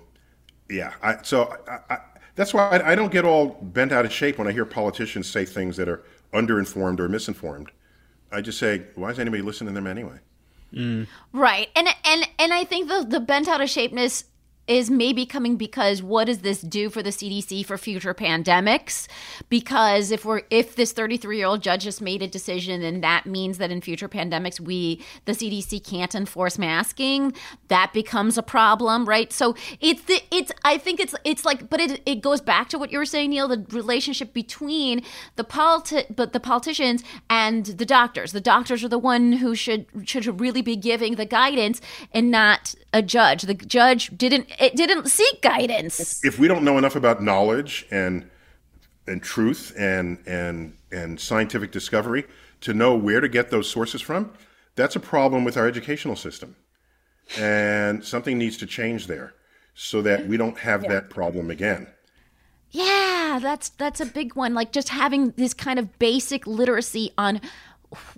[0.70, 1.98] yeah, I, so I, I,
[2.34, 5.28] that's why I, I don't get all bent out of shape when I hear politicians
[5.28, 7.70] say things that are underinformed or misinformed.
[8.30, 10.18] I just say, why is anybody listening to them anyway?
[10.72, 11.06] Mm.
[11.32, 11.68] Right.
[11.74, 14.24] And and and I think the the bent out of shapeness
[14.68, 19.08] is maybe coming because what does this do for the CDC for future pandemics?
[19.48, 23.26] Because if we're if this 33 year old judge just made a decision and that
[23.26, 27.32] means that in future pandemics we the CDC can't enforce masking,
[27.68, 29.32] that becomes a problem, right?
[29.32, 32.78] So it's the it's I think it's it's like but it it goes back to
[32.78, 35.02] what you were saying, Neil, the relationship between
[35.36, 38.32] the politi- but the politicians and the doctors.
[38.32, 41.80] The doctors are the one who should should really be giving the guidance
[42.12, 43.42] and not a judge.
[43.42, 46.24] The judge didn't it didn't seek guidance.
[46.24, 48.28] if we don't know enough about knowledge and
[49.06, 52.24] and truth and and and scientific discovery
[52.60, 54.32] to know where to get those sources from,
[54.74, 56.56] that's a problem with our educational system.
[57.38, 59.34] And something needs to change there
[59.74, 61.86] so that we don't have that problem again.
[62.70, 64.54] Yeah, that's that's a big one.
[64.54, 67.40] Like just having this kind of basic literacy on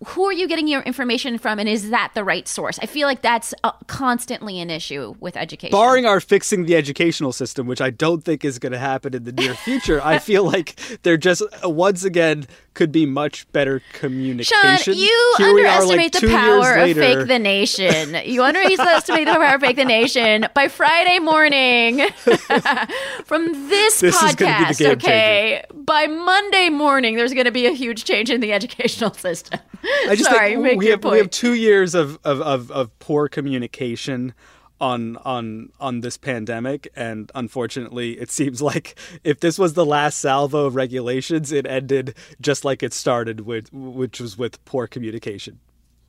[0.06, 2.78] who are you getting your information from and is that the right source?
[2.80, 5.72] I feel like that's uh, constantly an issue with education.
[5.72, 9.24] Barring our fixing the educational system, which I don't think is going to happen in
[9.24, 13.82] the near future, I feel like they're just uh, once again could be much better
[13.92, 14.76] communication.
[14.78, 16.96] Sean, you Here are, underestimate like, the power of.
[16.96, 18.16] Fake the Nation.
[18.24, 20.46] You underestimate the power of Fake the Nation.
[20.54, 22.08] By Friday morning,
[23.24, 27.66] from this, This is be the podcast, okay, by Monday morning, there's going to be
[27.66, 29.60] a huge change in the educational system.
[30.08, 31.12] I just Sorry, think make we have point.
[31.12, 34.34] we have two years of, of, of, of poor communication
[34.80, 40.18] on on on this pandemic and unfortunately it seems like if this was the last
[40.18, 45.58] salvo of regulations it ended just like it started with which was with poor communication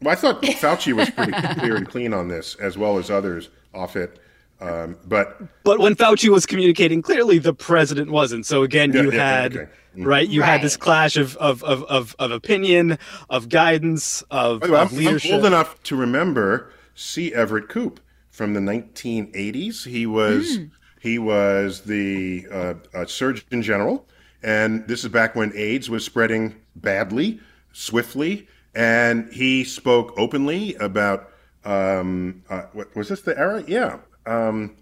[0.02, 3.50] Well, I thought Fauci was pretty clear and clean on this, as well as others
[3.74, 4.18] off it.
[4.60, 9.12] Um, but but when Fauci was communicating clearly the president wasn't so again Yeah, you
[9.12, 9.72] yeah, had okay.
[9.98, 10.06] Mhm.
[10.06, 12.98] right you had this clash of of, of, of, of opinion
[13.30, 17.34] of guidance of, by the way, of I'm, I'm old enough to remember C.
[17.34, 18.00] Everett Koop
[18.42, 19.86] from the 1980s.
[19.86, 20.58] He was
[21.00, 24.08] he was the uh, uh, Surgeon General,
[24.42, 27.40] and this is back when AIDS was spreading badly,
[27.72, 31.30] swiftly, and he spoke openly about.
[31.64, 33.64] Um, uh, what, was this the era?
[33.68, 34.00] Yeah.
[34.26, 34.76] Um,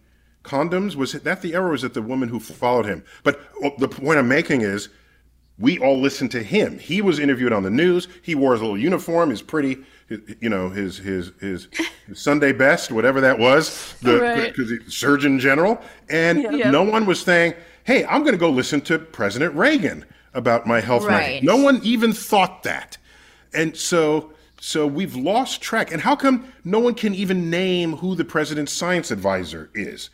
[0.45, 1.69] condoms was that the era?
[1.69, 3.03] Was it the woman who followed him?
[3.23, 4.87] But uh, the point I'm making is
[5.57, 6.79] we all listened to him.
[6.79, 8.07] He was interviewed on the news.
[8.21, 9.79] He wore his little uniform, his pretty,
[10.39, 11.67] you know, his his his,
[12.07, 14.55] his Sunday best, whatever that was, the Right.
[14.55, 18.81] 'cause he- Surgeon General, and no one was saying, "Hey, I'm going to go listen
[18.81, 21.41] to President Reagan about my health." Right.
[21.41, 22.97] management." No one even thought that,
[23.53, 24.31] and so.
[24.61, 25.89] So we've lost track.
[25.93, 30.09] And how come no one can even name who the president's science advisor is?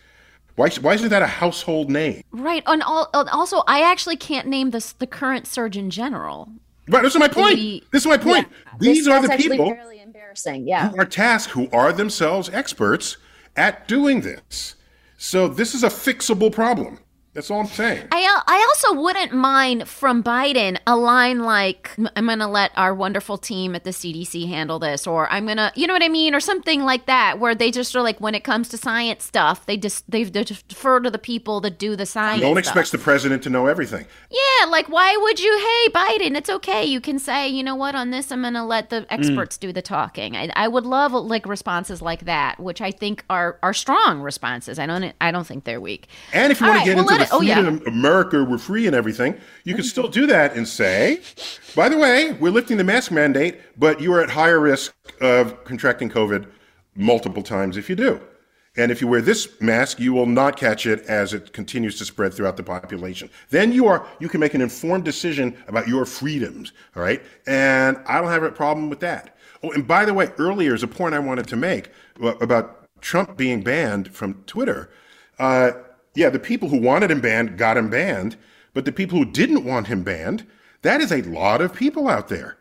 [0.55, 2.21] Why, why isn't that a household name?
[2.31, 2.61] right.
[2.67, 6.47] On all, and also, I actually can't name the the current Surgeon General.
[6.87, 7.55] Right, this is my point.
[7.55, 8.47] The- this is my point.
[8.79, 10.67] These are the people fairly embarrassing.
[10.67, 10.89] Yeah.
[10.89, 13.17] who are tasked, who are themselves experts
[13.55, 14.75] at doing this.
[15.17, 16.99] So this is a fixable problem.
[17.35, 18.07] That's all I'm saying.
[18.13, 22.95] I I also wouldn't mind from Biden a line like I'm going to let our
[22.95, 26.07] wonderful team at the CDC handle this or I'm going to you know what I
[26.07, 29.25] mean or something like that where they just are like when it comes to science
[29.25, 32.71] stuff they just they defer to the people that do the science no one stuff.
[32.71, 34.05] expects the president to know everything.
[34.29, 37.95] Yeah, like why would you hey Biden it's okay you can say you know what
[37.95, 39.07] on this I'm going to let the mm.
[39.09, 40.37] experts do the talking.
[40.37, 44.79] I, I would love like responses like that which I think are are strong responses.
[44.79, 46.07] I don't I don't think they're weak.
[46.31, 47.59] And if you All want to get well, into it- oh, yeah.
[47.87, 51.21] America, we're free and everything, you can still do that and say,
[51.75, 55.63] by the way, we're lifting the mask mandate, but you are at higher risk of
[55.63, 56.47] contracting COVID
[56.95, 58.19] multiple times if you do.
[58.77, 62.05] And if you wear this mask, you will not catch it as it continues to
[62.05, 63.29] spread throughout the population.
[63.49, 66.73] Then you are you can make an informed decision about your freedoms.
[66.95, 69.37] All right, and I don't have a problem with that.
[69.63, 71.89] Oh, and by the way, earlier is a point I wanted to make
[72.41, 74.89] about Trump being banned from Twitter.
[75.39, 75.71] Uh,
[76.15, 78.37] yeah, the people who wanted him banned got him banned,
[78.73, 80.45] but the people who didn't want him banned,
[80.81, 82.57] that is a lot of people out there.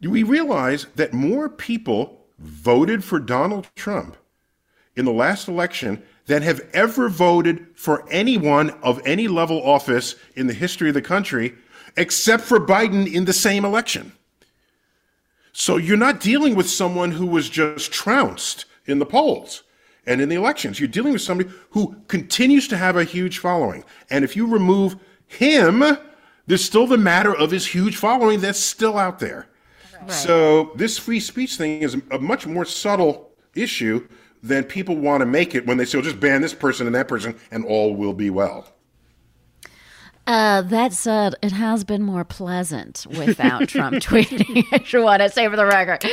[0.00, 4.16] Do we realize that more people voted for Donald Trump
[4.96, 10.46] in the last election than have ever voted for anyone of any level office in
[10.46, 11.54] the history of the country,
[11.96, 14.12] except for Biden in the same election.
[15.52, 19.62] So you're not dealing with someone who was just trounced in the polls
[20.06, 20.78] and in the elections.
[20.78, 23.84] You're dealing with somebody who continues to have a huge following.
[24.10, 24.96] And if you remove
[25.26, 25.82] him,
[26.46, 29.46] there's still the matter of his huge following that's still out there.
[30.00, 30.10] Right.
[30.10, 34.06] So this free speech thing is a much more subtle issue
[34.42, 36.94] than people want to make it when they say, well, just ban this person and
[36.94, 38.73] that person and all will be well.
[40.26, 44.64] Uh, that said, it has been more pleasant without Trump tweeting.
[44.72, 46.04] I should want to say for the record,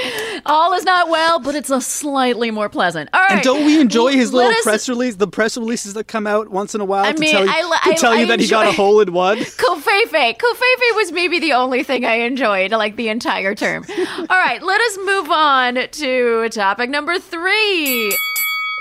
[0.46, 3.10] all is not well, but it's a slightly more pleasant.
[3.14, 5.16] All right, and don't we enjoy his little us, press release?
[5.16, 7.52] The press releases that come out once in a while I to mean, tell you,
[7.52, 9.38] I, I, to tell you that he got a hole in one.
[9.38, 13.86] Covfefe, Covfefe was maybe the only thing I enjoyed, like the entire term.
[13.90, 18.14] all right, let us move on to topic number three.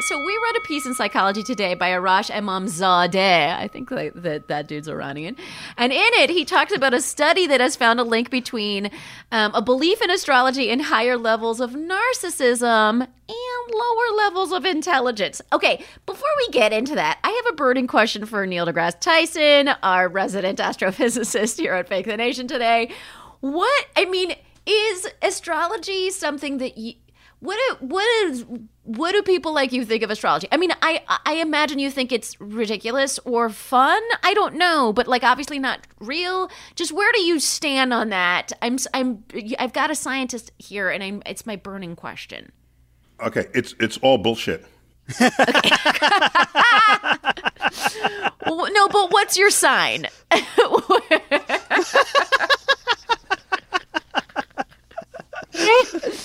[0.03, 3.55] So we read a piece in Psychology Today by Arash Emamzadeh.
[3.55, 5.37] I think that, that that dude's Iranian.
[5.77, 8.91] And in it, he talks about a study that has found a link between
[9.31, 15.43] um, a belief in astrology and higher levels of narcissism and lower levels of intelligence.
[15.53, 19.69] Okay, before we get into that, I have a burning question for Neil deGrasse Tyson,
[19.83, 22.91] our resident astrophysicist here at Fake the Nation today.
[23.41, 24.35] What, I mean,
[24.67, 26.95] is astrology something that you
[27.41, 28.45] what do, what is
[28.85, 30.49] what do people like you think of astrology?
[30.53, 34.03] I mean, I I imagine you think it's ridiculous or fun.
[34.23, 36.51] I don't know, but like obviously not real.
[36.75, 38.53] Just where do you stand on that?
[38.61, 39.25] I'm I'm
[39.59, 42.53] I've got a scientist here, and I'm it's my burning question.
[43.21, 44.67] Okay, it's it's all bullshit.
[45.21, 45.33] well,
[48.73, 50.07] no, but what's your sign?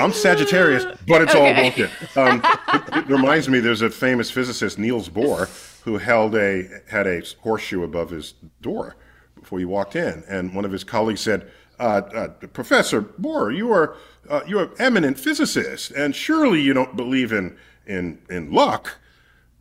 [0.00, 1.54] I'm Sagittarius, but it's okay.
[1.54, 1.90] all bullshit.
[2.16, 5.48] Um, it, it, reminds me, there's a famous physicist, Niels Bohr,
[5.84, 8.96] who held a had a horseshoe above his door
[9.34, 13.72] before he walked in, and one of his colleagues said, uh, uh, "Professor Bohr, you
[13.72, 13.96] are
[14.28, 17.56] uh, you're an eminent physicist, and surely you don't believe in
[17.86, 18.98] in in luck."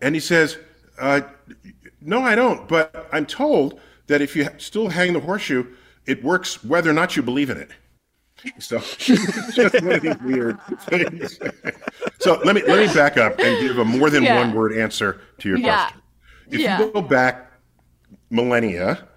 [0.01, 0.57] And he says,
[0.99, 1.22] uh,
[1.99, 5.65] "No, I don't, but I'm told that if you still hang the horseshoe,
[6.05, 7.72] it works whether or not you believe in it."
[8.59, 11.39] So just one of these weird things.
[12.19, 14.39] so let me let me back up and give a more than yeah.
[14.39, 15.83] one word answer to your yeah.
[15.83, 16.01] question.
[16.49, 16.79] If yeah.
[16.79, 17.51] you go back
[18.29, 19.07] millennia,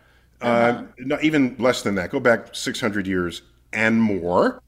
[0.40, 0.78] uh, uh-huh.
[0.78, 4.62] uh, not even less than that, go back 600 years and more,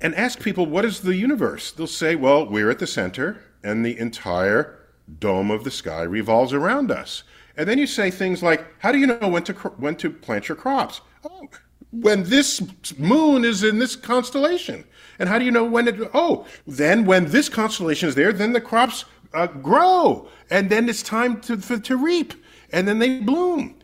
[0.00, 1.72] and ask people what is the universe.
[1.72, 4.78] They'll say, well, we're at the center, and the entire
[5.18, 7.22] dome of the sky revolves around us.
[7.56, 10.48] And then you say things like, how do you know when to when to plant
[10.48, 11.00] your crops?
[11.24, 11.48] Oh,
[11.90, 12.62] when this
[12.98, 14.84] moon is in this constellation.
[15.18, 15.96] And how do you know when it?
[16.14, 21.02] Oh, then when this constellation is there, then the crops uh, grow, and then it's
[21.02, 22.34] time to for, to reap,
[22.70, 23.74] and then they bloom,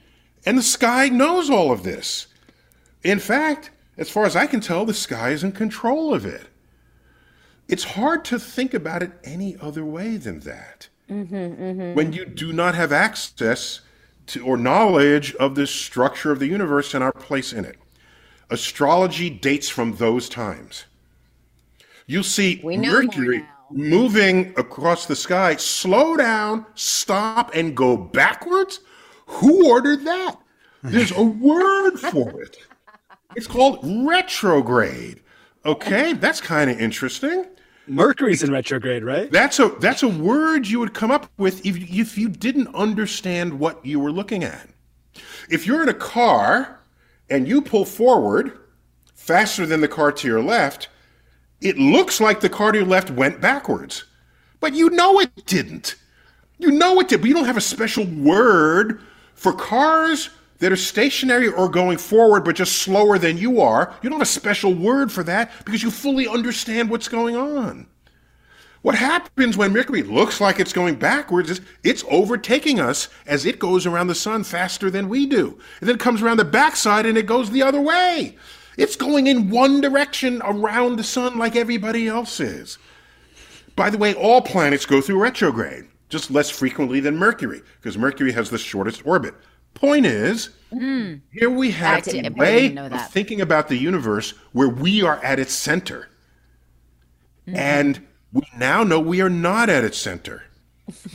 [0.47, 2.29] and the sky knows all of this.
[3.03, 6.47] In fact, as far as I can tell, the sky is in control of it.
[7.69, 10.89] It's hard to think about it any other way than that.
[11.11, 11.95] Mm-hmm, mm-hmm.
[11.95, 13.81] When you do not have access
[14.27, 17.77] to or knowledge of the structure of the universe and our place in it.
[18.51, 20.85] Astrology dates from those times.
[22.07, 28.81] You'll see Mercury moving across the sky slow down, stop, and go backwards.
[29.27, 30.37] Who ordered that?
[30.83, 32.59] There's a word for it.
[33.37, 35.23] It's called retrograde.
[35.65, 37.47] Okay, that's kind of interesting.
[37.87, 39.31] Mercury's in retrograde, right?
[39.31, 43.59] That's a that's a word you would come up with if, if you didn't understand
[43.59, 44.69] what you were looking at.
[45.51, 46.81] If you're in a car
[47.35, 48.53] and you pull forward
[49.15, 50.89] faster than the car to your left,
[51.61, 54.05] it looks like the car to your left went backwards.
[54.61, 55.97] But you know it didn't.
[56.59, 59.01] You know it did, but you don't have a special word
[59.35, 60.31] for cars
[60.61, 63.93] that are stationary or going forward but just slower than you are.
[64.01, 67.89] You don't have a special word for that because you fully understand what's going on.
[68.85, 73.59] What happens when Mercury looks like it's going backwards is it's overtaking us as it
[73.59, 75.59] goes around the sun faster than we do.
[75.81, 78.37] And then it comes around the backside and it goes the other way.
[78.77, 82.77] It's going in one direction around the sun like everybody else is.
[83.75, 88.33] By the way, all planets go through retrograde, just less frequently than Mercury, because Mercury
[88.33, 89.35] has the shortest orbit.
[89.73, 95.25] Point is, here we have a way of thinking about the universe where we are
[95.25, 96.11] at its center.
[97.49, 97.57] Mm-hmm.
[97.57, 100.45] And we now know we are not at its center.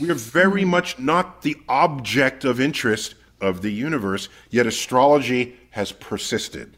[0.00, 0.70] We are very Mm-hmm.
[0.70, 6.76] much not the object of interest of the universe, yet astrology has persisted.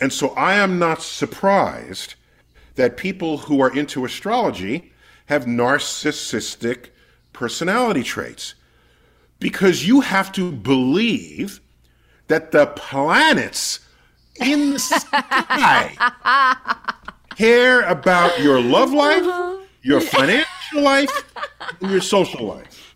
[0.00, 2.16] And so I am not surprised
[2.76, 4.92] that people who are into astrology
[5.26, 6.90] have narcissistic
[7.34, 8.54] personality traits.
[9.40, 11.60] Because you have to believe
[12.28, 13.80] that the planets
[14.40, 15.96] in the sky
[17.40, 19.24] care about your love life,
[19.80, 21.34] your financial life,
[21.80, 22.94] and your social life.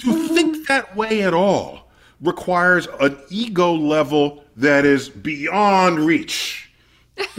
[0.00, 1.90] To think that way at all
[2.22, 6.70] requires an ego level that is beyond reach.
[7.18, 7.36] One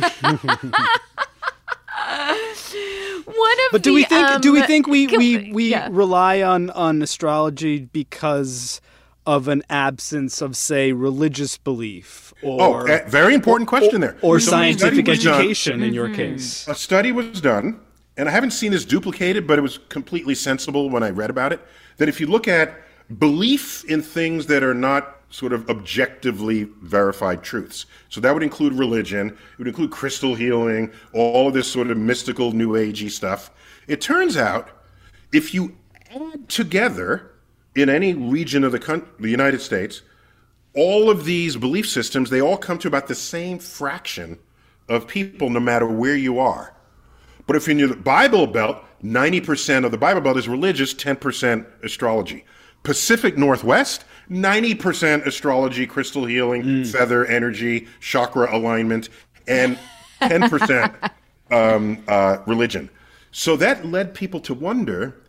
[3.26, 5.88] of But do the, we think um, do we think we can we, we yeah.
[5.90, 8.80] rely on on astrology because
[9.26, 14.18] of an absence of say religious belief Oh, or eh, very important question there.
[14.22, 16.16] or So scientific was done- education in your Mm-hmm.
[16.16, 16.68] case?
[16.68, 17.80] A study was done,
[18.18, 21.54] and I haven't seen this duplicated, but it was completely sensible when I read about
[21.54, 21.60] it.
[21.98, 22.82] That if you look at
[23.20, 28.74] belief in things that are not sort of objectively verified truths, so that would include
[28.74, 33.52] religion, it would include crystal healing, all of this sort of mystical, new agey stuff.
[33.88, 34.70] It turns out
[35.32, 35.78] if you
[36.10, 37.31] add together
[37.76, 40.02] in any region of the, the United States,
[40.76, 44.40] all of these belief systems, they all come to about the same fraction
[44.90, 46.74] of people, no matter where you are.
[47.48, 51.66] But if you're in your Bible Belt, 90% of the Bible Belt is religious, 10%
[51.84, 52.46] astrology.
[52.84, 59.10] Pacific Northwest, 90% astrology, crystal healing, feather energy, chakra alignment,
[59.48, 59.78] and
[60.22, 61.12] 10%
[61.52, 62.90] um, uh, religion.
[63.32, 65.21] So that led people to wonder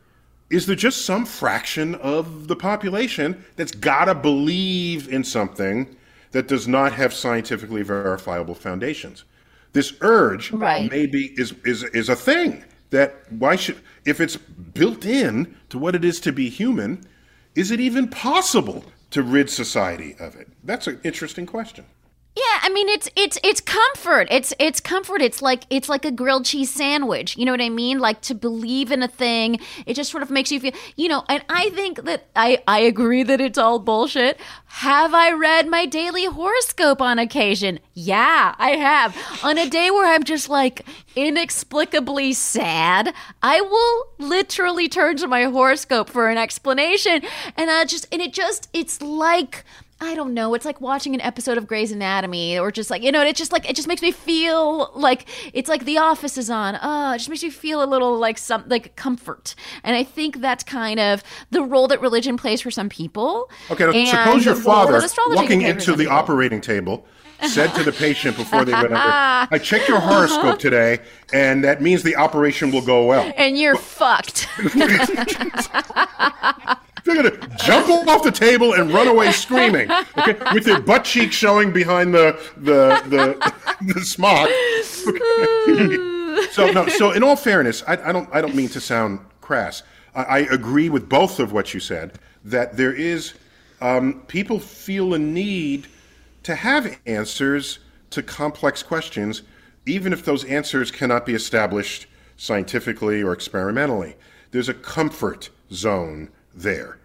[0.52, 5.96] is there just some fraction of the population that's got to believe in something
[6.32, 9.24] that does not have scientifically verifiable foundations?
[9.72, 10.90] This urge Right.
[10.90, 15.94] maybe is, is, is a thing that why should, if it's built in to what
[15.94, 17.02] it is to be human,
[17.54, 20.48] is it even possible to rid society of it?
[20.64, 21.86] That's an interesting question.
[22.34, 24.26] Yeah, I mean it's it's it's comfort.
[24.30, 25.20] It's it's comfort.
[25.20, 27.36] It's like it's like a grilled cheese sandwich.
[27.36, 27.98] You know what I mean?
[27.98, 31.24] Like to believe in a thing, it just sort of makes you feel, you know,
[31.28, 34.40] and I think that I I agree that it's all bullshit.
[34.64, 37.80] Have I read my daily horoscope on occasion?
[37.92, 39.14] Yeah, I have.
[39.44, 43.12] On a day where I'm just like inexplicably sad,
[43.42, 47.20] I will literally turn to my horoscope for an explanation
[47.58, 49.64] and I just and it just it's like
[50.02, 50.52] I don't know.
[50.54, 53.22] It's like watching an episode of Grey's Anatomy, or just like you know.
[53.22, 56.76] It just like it just makes me feel like it's like The Office is on.
[56.82, 59.54] Oh, it just makes me feel a little like some like comfort.
[59.84, 63.48] And I think that's kind of the role that religion plays for some people.
[63.70, 66.16] Okay, and suppose your father, walking can play for into the people.
[66.16, 67.06] operating table,
[67.46, 70.98] said to the patient before they went under, I checked your horoscope today,
[71.32, 73.32] and that means the operation will go well.
[73.36, 74.48] and you're fucked.
[77.12, 81.04] They're going to jump off the table and run away screaming, okay, with their butt
[81.04, 83.54] cheek showing behind the, the, the,
[83.94, 84.48] the smock.
[85.06, 86.48] Okay.
[86.52, 89.82] so, no, so in all fairness, I, I, don't, I don't mean to sound crass.
[90.14, 93.34] I, I agree with both of what you said, that there is,
[93.80, 95.86] um, people feel a need
[96.44, 97.78] to have answers
[98.10, 99.42] to complex questions,
[99.86, 102.06] even if those answers cannot be established
[102.36, 104.16] scientifically or experimentally.
[104.50, 106.98] There's a comfort zone there.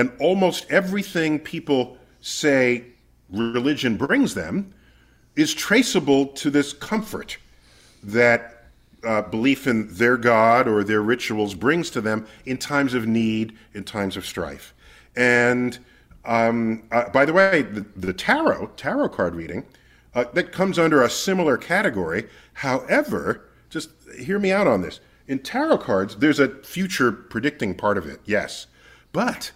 [0.00, 2.84] And almost everything people say
[3.28, 4.72] religion brings them
[5.36, 7.36] is traceable to this comfort
[8.02, 8.64] that
[9.04, 13.54] uh, belief in their God or their rituals brings to them in times of need,
[13.74, 14.72] in times of strife.
[15.16, 15.78] And
[16.24, 19.66] um, uh, by the way, the, the tarot, tarot card reading,
[20.14, 22.26] uh, that comes under a similar category.
[22.54, 25.00] However, just hear me out on this.
[25.28, 28.66] In tarot cards, there's a future predicting part of it, yes.
[29.12, 29.52] But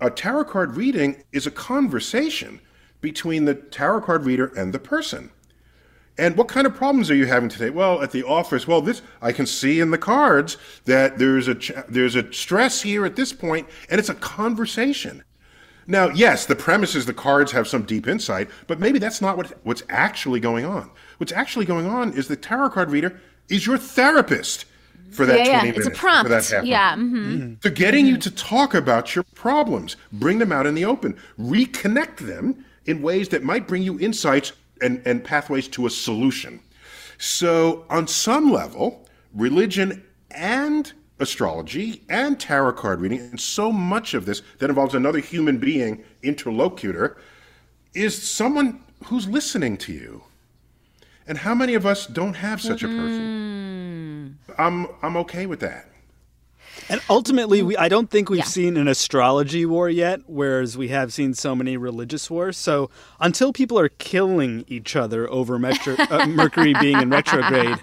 [0.00, 2.60] a tarot card reading is a conversation
[3.00, 5.30] between the tarot card reader and the person.
[6.18, 7.70] And what kind of problems are you having today?
[7.70, 11.54] Well, at the office, well, this I can see in the cards that there's a
[11.88, 15.24] there's a stress here at this point, and it's a conversation.
[15.86, 19.36] Now, yes, the premise is the cards have some deep insight, but maybe that's not
[19.36, 20.90] what what's actually going on.
[21.16, 24.66] What's actually going on is the tarot card reader is your therapist
[25.12, 26.22] for that Yeah, yeah, 20 it's a prompt.
[26.24, 26.96] for that half Yeah, hour.
[26.98, 27.62] mhm.
[27.62, 32.18] So getting you to talk about your problems, bring them out in the open, reconnect
[32.18, 36.60] them in ways that might bring you insights and, and pathways to a solution.
[37.18, 44.24] So on some level, religion and astrology and tarot card reading, and so much of
[44.24, 47.18] this that involves another human being, interlocutor,
[47.94, 50.22] is someone who's listening to you.
[51.30, 54.36] And how many of us don't have such a person?
[54.58, 55.88] I'm I'm okay with that.
[56.88, 61.12] And ultimately, we I don't think we've seen an astrology war yet, whereas we have
[61.12, 62.56] seen so many religious wars.
[62.56, 67.78] So until people are killing each other over metro, uh, Mercury being in retrograde,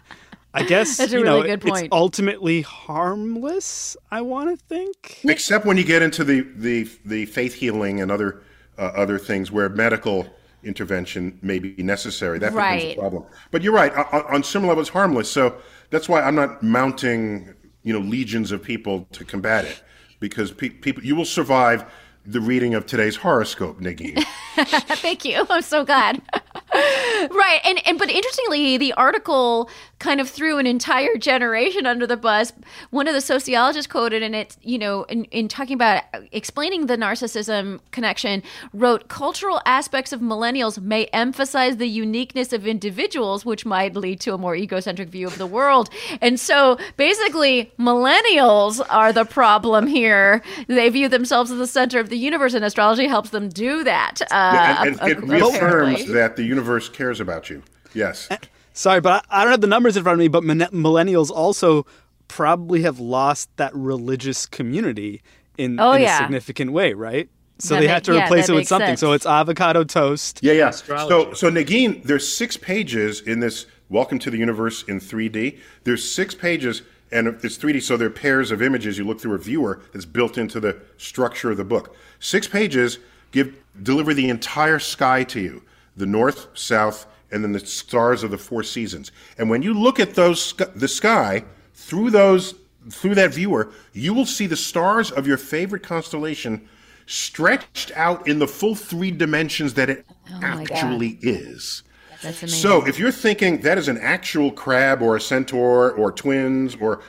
[0.53, 1.85] I guess That's a you know really good point.
[1.85, 3.95] it's ultimately harmless.
[4.11, 5.21] I want to think.
[5.23, 8.41] Except when you get into the the, the faith healing and other
[8.77, 10.27] uh, other things where medical
[10.67, 12.39] intervention may be necessary.
[12.39, 13.23] That becomes a problem.
[13.51, 13.93] But you're right.
[13.95, 15.31] On, on some level, it's harmless.
[15.31, 15.55] So
[15.89, 17.53] that's why I'm not mounting
[17.83, 19.81] you know legions of people to combat it
[20.19, 21.85] because pe- people you will survive
[22.25, 24.13] the reading of today's horoscope, Nikki.
[24.57, 25.45] Thank you.
[25.49, 26.21] I'm so glad.
[26.73, 27.59] right.
[27.63, 32.53] And and but interestingly, the article kind of threw an entire generation under the bus.
[32.91, 36.97] One of the sociologists quoted in it, you know, in, in talking about explaining the
[36.97, 38.43] narcissism connection,
[38.73, 44.33] wrote cultural aspects of millennials may emphasize the uniqueness of individuals, which might lead to
[44.33, 45.89] a more egocentric view of the world.
[46.21, 50.41] And so basically, millennials are the problem here.
[50.67, 54.21] They view themselves as the center of the universe, and astrology helps them do that.
[54.31, 56.13] Uh, and, and ap- it reaffirms apparently.
[56.13, 57.63] that the universe cares about you.
[57.93, 58.29] Yes.
[58.77, 60.27] Sorry, but I, I don't have the numbers in front of me.
[60.27, 61.87] But min- millennials also
[62.27, 65.23] probably have lost that religious community
[65.57, 66.19] in, Oh, in yeah.
[66.19, 67.27] a significant way, right?
[67.57, 68.89] So That they ma- have to yeah, replace that it with something.
[68.89, 68.99] sense.
[68.99, 70.41] So it's avocado toast.
[70.43, 70.69] Yeah, yeah.
[70.69, 71.09] astrology.
[71.09, 75.57] So, so Negin, there's six pages in this Welcome to the Universe in 3D.
[75.85, 79.37] There's six pages, and it's 3D, so they're pairs of images you look through a
[79.39, 81.95] viewer that's built into the structure of the book.
[82.19, 82.99] Six pages
[83.31, 85.63] give deliver the entire sky to you:
[85.95, 89.11] the north, south, and then the stars of the four seasons.
[89.37, 92.55] And when you look at those the sky through those
[92.89, 96.67] through that viewer, you will see the stars of your favorite constellation
[97.05, 100.05] stretched out in the full three dimensions that it
[100.41, 101.83] actually is.
[102.21, 102.59] That's amazing.
[102.59, 107.01] So, if you're thinking that is an actual crab or a centaur or twins or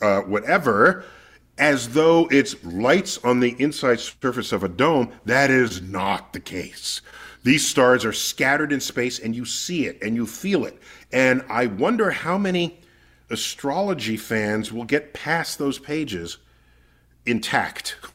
[0.00, 1.04] uh, whatever,
[1.58, 6.40] as though it's lights on the inside surface of a dome, that is not the
[6.40, 7.00] case.
[7.44, 10.80] These stars are scattered in space and you see it and you feel it.
[11.12, 12.80] And I wonder how many
[13.30, 16.38] astrology fans will get past those pages
[17.26, 17.96] intact.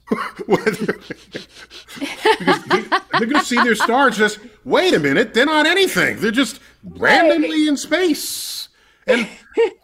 [2.40, 6.20] Because they, they're going to see their stars just, wait a minute, they're not anything.
[6.20, 8.70] They're just randomly in space.
[9.06, 9.28] And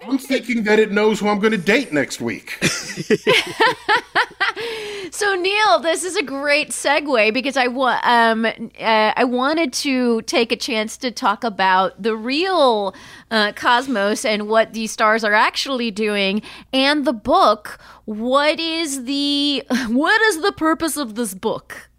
[0.03, 2.57] I'm thinking that it knows who I'm going to date next week.
[5.11, 10.21] So Neil, this is a great segue because I wa- um uh, I wanted to
[10.23, 12.95] take a chance to talk about the real
[13.31, 16.41] uh, cosmos and what these stars are actually doing,
[16.73, 17.79] and the book.
[18.05, 21.89] What is the what is the purpose of this book?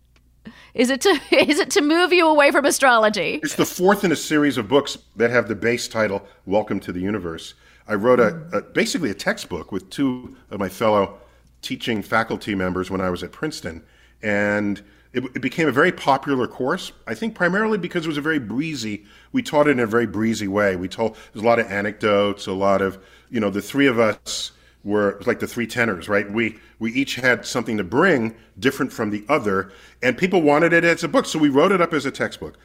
[0.74, 3.40] Is it to is it to move you away from astrology?
[3.42, 6.92] It's the fourth in a series of books that have the base title "Welcome to
[6.92, 7.54] the Universe."
[7.88, 11.20] I wrote a, a basically a textbook with two of my fellow
[11.66, 13.82] teaching faculty members when I was at Princeton,
[14.22, 14.80] and
[15.12, 16.92] it, it became a very popular course.
[17.08, 19.04] I think primarily because it was a very breezy.
[19.32, 20.76] We taught it in a very breezy way.
[20.76, 23.98] We told there's a lot of anecdotes, a lot of you know the three of
[23.98, 24.52] us
[24.84, 26.30] were like the three tenors, right?
[26.30, 30.84] We we each had something to bring different from the other, and people wanted it
[30.84, 32.56] as a book, so we wrote it up as a textbook.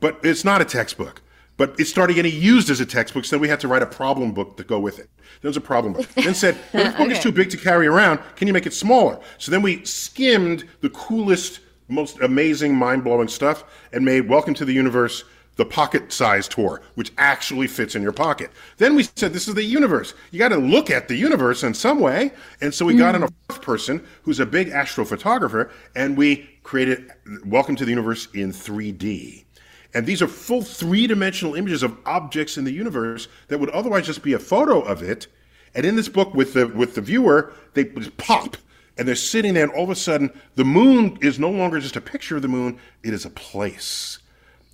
[0.00, 1.22] But it's not a textbook.
[1.60, 3.86] But it started getting used as a textbook, so then we had to write a
[3.86, 5.10] problem book to go with it.
[5.42, 6.08] There was a problem book.
[6.14, 8.18] Then said, well, this book is too big to carry around.
[8.36, 9.20] Can you make it smaller?
[9.36, 14.64] So then we skimmed the coolest, most amazing, mind blowing stuff and made Welcome to
[14.64, 15.24] the Universe
[15.56, 18.50] the pocket size tour, which actually fits in your pocket.
[18.78, 20.14] Then we said, this is the universe.
[20.30, 22.32] You got to look at the universe in some way.
[22.62, 23.34] And so we got in a mm.
[23.50, 27.10] fourth person who's a big astrophotographer, and we created
[27.44, 29.44] Welcome to the Universe in 3D.
[29.92, 34.06] And these are full three dimensional images of objects in the universe that would otherwise
[34.06, 35.26] just be a photo of it.
[35.74, 38.56] And in this book, with the with the viewer, they just pop,
[38.96, 41.96] and they're sitting there, and all of a sudden, the moon is no longer just
[41.96, 44.18] a picture of the moon; it is a place,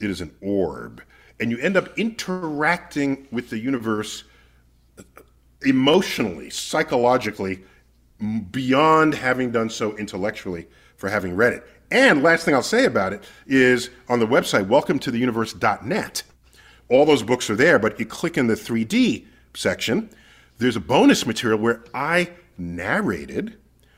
[0.01, 1.03] it is an orb,
[1.39, 4.25] and you end up interacting with the universe
[4.99, 5.03] uh,
[5.63, 7.63] emotionally, psychologically,
[8.51, 11.67] beyond having done so intellectually for having read it.
[11.91, 16.23] And last thing I'll say about it is on the website, welcome to the universe.net.
[16.89, 19.25] All those books are there, but you click in the 3D
[19.55, 20.11] section,
[20.59, 23.57] there's a bonus material where I narrated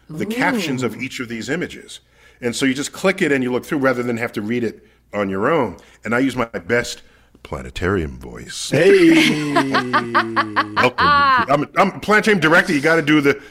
[0.08, 2.00] the captions of each of these images.
[2.40, 4.64] And so you just click it and you look through rather than have to read
[4.64, 5.76] it on your own.
[6.04, 7.02] And I use my best
[7.42, 8.70] planetarium voice.
[8.70, 9.52] Hey.
[9.52, 10.96] Welcome.
[10.98, 12.72] I'm, I'm a planetarium director.
[12.72, 13.42] You got to do the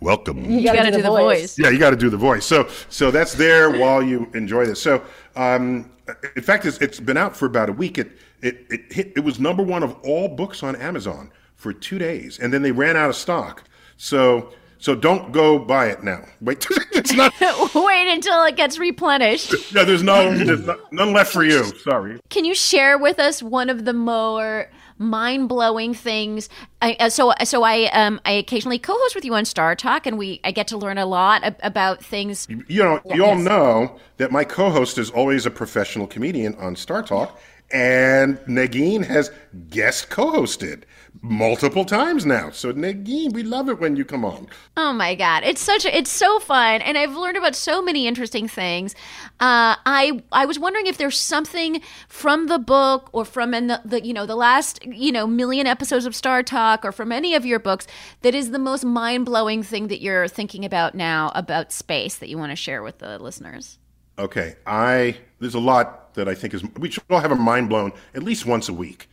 [0.00, 0.50] welcome.
[0.50, 1.58] You got to do the voice.
[1.58, 2.44] Yeah, you got to do the voice.
[2.44, 4.80] So, so that's there while you enjoy this.
[4.82, 5.02] So,
[5.36, 5.90] um,
[6.36, 7.98] in fact, it's, it's been out for about a week.
[7.98, 11.98] It it it hit, it was number one of all books on Amazon for two
[11.98, 13.64] days, and then they ran out of stock.
[13.96, 16.24] So, so don't go buy it now.
[16.40, 17.32] Wait, it's not.
[17.74, 19.54] Wait until it gets replenished.
[19.72, 21.64] Yeah, there's no there's no- none left for you.
[21.80, 22.18] Sorry.
[22.30, 24.70] Can you share with us one of the more
[25.00, 26.48] mind-blowing things?
[26.80, 30.16] I, uh, so, so I um I occasionally co-host with you on Star Talk, and
[30.16, 32.46] we I get to learn a lot ab- about things.
[32.68, 37.02] You know, you all know that my co-host is always a professional comedian on Star
[37.02, 37.40] Talk,
[37.72, 39.30] and Negin has
[39.70, 40.82] guest co-hosted
[41.22, 42.50] multiple times now.
[42.50, 44.48] So Negin, we love it when you come on.
[44.76, 48.06] Oh my god, it's such a, it's so fun, and I've learned about so many
[48.06, 48.94] interesting things.
[49.40, 53.80] Uh, I I was wondering if there's something from the book or from in the,
[53.84, 57.34] the you know the last you know million episodes of Star Talk or from any
[57.34, 57.86] of your books
[58.22, 62.28] that is the most mind blowing thing that you're thinking about now about space that
[62.28, 63.78] you want to share with the listeners.
[64.18, 67.68] Okay, I there's a lot that I think is we should all have a mind
[67.68, 69.08] blown at least once a week.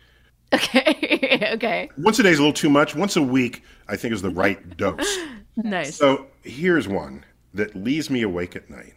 [0.53, 2.95] Okay, okay, Once a day is a little too much.
[2.95, 5.17] Once a week, I think is the right dose.
[5.57, 5.95] nice.
[5.95, 8.93] So here's one that leaves me awake at night.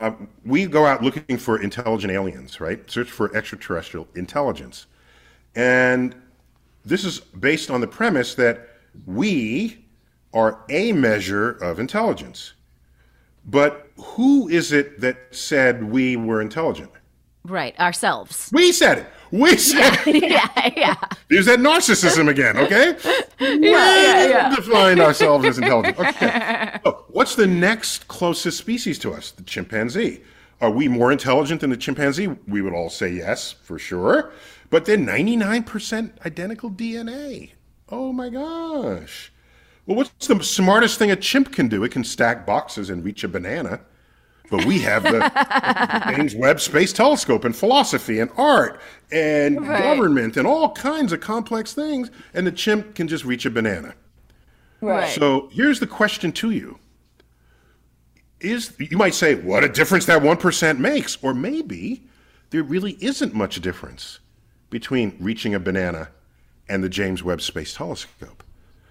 [0.00, 0.12] Uh,
[0.44, 2.90] we go out looking for intelligent aliens, right?
[2.90, 4.86] Search for extraterrestrial intelligence.
[5.54, 6.14] And
[6.84, 8.68] this is based on the premise that
[9.06, 9.84] we
[10.32, 12.54] are a measure of intelligence.
[13.44, 16.90] But who is it that said we were intelligent?
[17.44, 18.50] Right, ourselves.
[18.52, 19.06] We said it.
[19.30, 20.22] We said it.
[20.30, 20.96] yeah, yeah.
[21.28, 22.92] There's that narcissism again, okay?
[23.40, 25.98] we define ourselves as intelligent.
[25.98, 26.78] Okay.
[26.84, 29.30] So, what's the next closest species to us?
[29.30, 30.22] The chimpanzee.
[30.60, 32.26] Are we more intelligent than the chimpanzee?
[32.46, 34.32] We would all say yes, for sure.
[34.68, 37.52] But they're 99% identical DNA.
[37.88, 39.32] Oh my gosh.
[39.86, 41.82] Well, what's the smartest thing a chimp can do?
[41.82, 43.80] It can stack boxes and reach a banana.
[44.50, 48.80] But we have the James Webb Space Telescope and philosophy and art
[49.12, 53.50] and government and all kinds of complex things, and the chimp can just reach a
[53.50, 53.94] banana.
[54.80, 55.08] Right.
[55.08, 56.78] So here's the question to you.
[58.40, 62.04] Is you might say, what a difference that 1% makes, or maybe
[62.50, 64.18] there really isn't much difference
[64.70, 66.08] between reaching a banana
[66.68, 68.42] and the James Webb Space Telescope.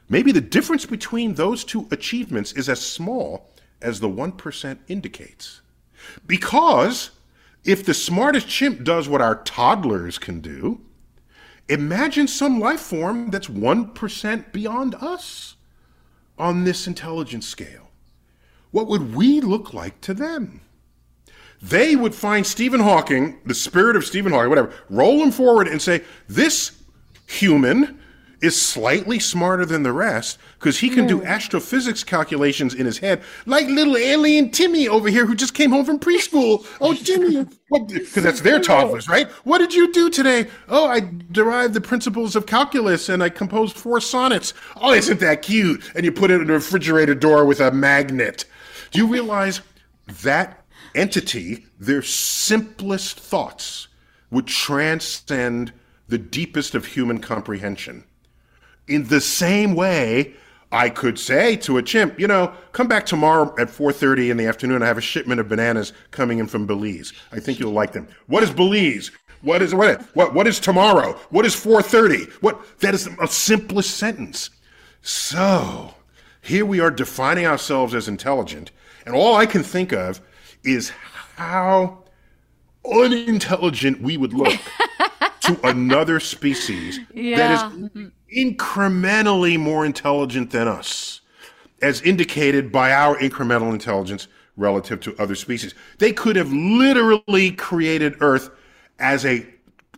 [0.07, 3.49] Maybe the difference between those two achievements is as small
[3.81, 5.61] as the 1% indicates.
[6.25, 7.11] Because
[7.63, 10.81] if the smartest chimp does what our toddlers can do,
[11.67, 15.55] imagine some life form that's 1% beyond us
[16.37, 17.89] on this intelligence scale.
[18.71, 20.61] What would we look like to them?
[21.61, 25.81] They would find Stephen Hawking, the spirit of Stephen Hawking, whatever, roll him forward and
[25.81, 26.81] say, This
[27.27, 27.99] human
[28.41, 31.27] is slightly smarter than the rest because he can do hmm.
[31.27, 35.85] astrophysics calculations in his head, like little alien Timmy over here who just came home
[35.85, 36.65] from preschool.
[36.79, 39.29] Oh, Timmy, because that's their toddlers, right?
[39.43, 40.47] What did you do today?
[40.67, 44.53] Oh, I derived the principles of calculus and I composed four sonnets.
[44.77, 45.83] Oh, isn't that cute?
[45.95, 48.45] And you put it in a refrigerator door with a magnet.
[48.91, 49.61] Do you realize
[50.23, 50.65] that
[50.95, 53.87] entity, their simplest thoughts,
[54.31, 55.73] would transcend
[56.07, 58.03] the deepest of human comprehension?
[58.89, 60.33] In the same way
[60.71, 64.45] I could say to a chimp, you know, come back tomorrow at 4:30 in the
[64.45, 64.83] afternoon.
[64.83, 67.13] I have a shipment of bananas coming in from Belize.
[67.31, 68.07] I think you'll like them.
[68.27, 69.11] What is Belize?
[69.41, 71.13] What is what what what is tomorrow?
[71.29, 72.31] What is 4:30?
[72.41, 74.51] What that is a simplest sentence.
[75.01, 75.95] So,
[76.41, 78.71] here we are defining ourselves as intelligent,
[79.05, 80.21] and all I can think of
[80.63, 80.91] is
[81.37, 82.03] how
[82.85, 84.59] unintelligent we would look
[85.41, 91.21] to another species that is incrementally more intelligent than us,
[91.81, 94.27] as indicated by our incremental intelligence
[94.57, 95.73] relative to other species.
[95.97, 98.51] They could have literally created Earth
[98.99, 99.45] as a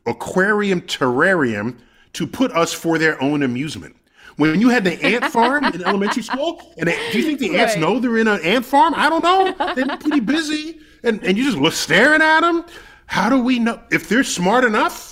[0.05, 1.79] aquarium terrarium
[2.13, 3.95] to put us for their own amusement.
[4.37, 7.57] When you had the ant farm in elementary school, and they, do you think the
[7.57, 8.93] ants know they're in an ant farm?
[8.95, 9.73] I don't know.
[9.75, 12.65] They're pretty busy, and and you just look staring at them.
[13.07, 15.10] How do we know if they're smart enough?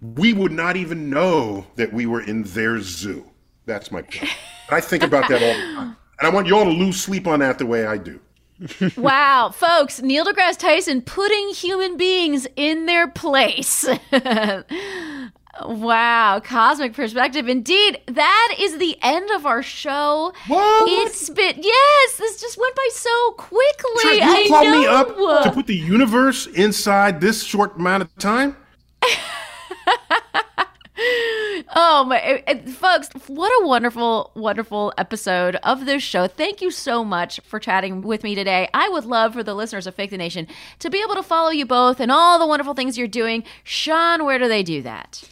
[0.00, 3.30] We would not even know that we were in their zoo.
[3.66, 4.30] That's my point.
[4.70, 5.96] I think about that all the time.
[6.20, 8.20] And I want you all to lose sleep on that the way I do.
[8.96, 13.86] Wow, folks, Neil deGrasse Tyson putting human beings in their place.
[15.64, 17.48] Wow, cosmic perspective.
[17.48, 20.32] Indeed, that is the end of our show.
[20.46, 20.88] What?
[20.88, 24.18] It's been yes, this just went by so quickly.
[24.18, 24.78] You I called know.
[24.78, 28.56] me up to put the universe inside this short amount of time?
[31.80, 33.08] Oh my, it- it- folks!
[33.28, 36.26] What a wonderful, wonderful episode of this show.
[36.26, 38.68] Thank you so much for chatting with me today.
[38.74, 40.48] I would love for the listeners of Fake the Nation
[40.80, 43.44] to be able to follow you both and all the wonderful things you're doing.
[43.62, 45.22] Sean, where do they do that?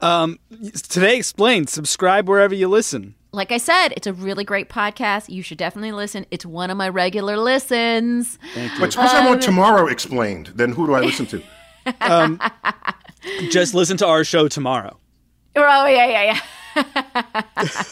[0.00, 0.40] Um,
[0.88, 1.68] today explained.
[1.70, 3.14] Subscribe wherever you listen.
[3.30, 5.28] Like I said, it's a really great podcast.
[5.28, 6.26] You should definitely listen.
[6.32, 8.36] It's one of my regular listens.
[8.80, 11.42] But suppose I want tomorrow explained, then who do I listen to?
[13.50, 14.98] Just listen to our show tomorrow.
[15.56, 16.40] Oh yeah, yeah,
[16.76, 17.82] yeah.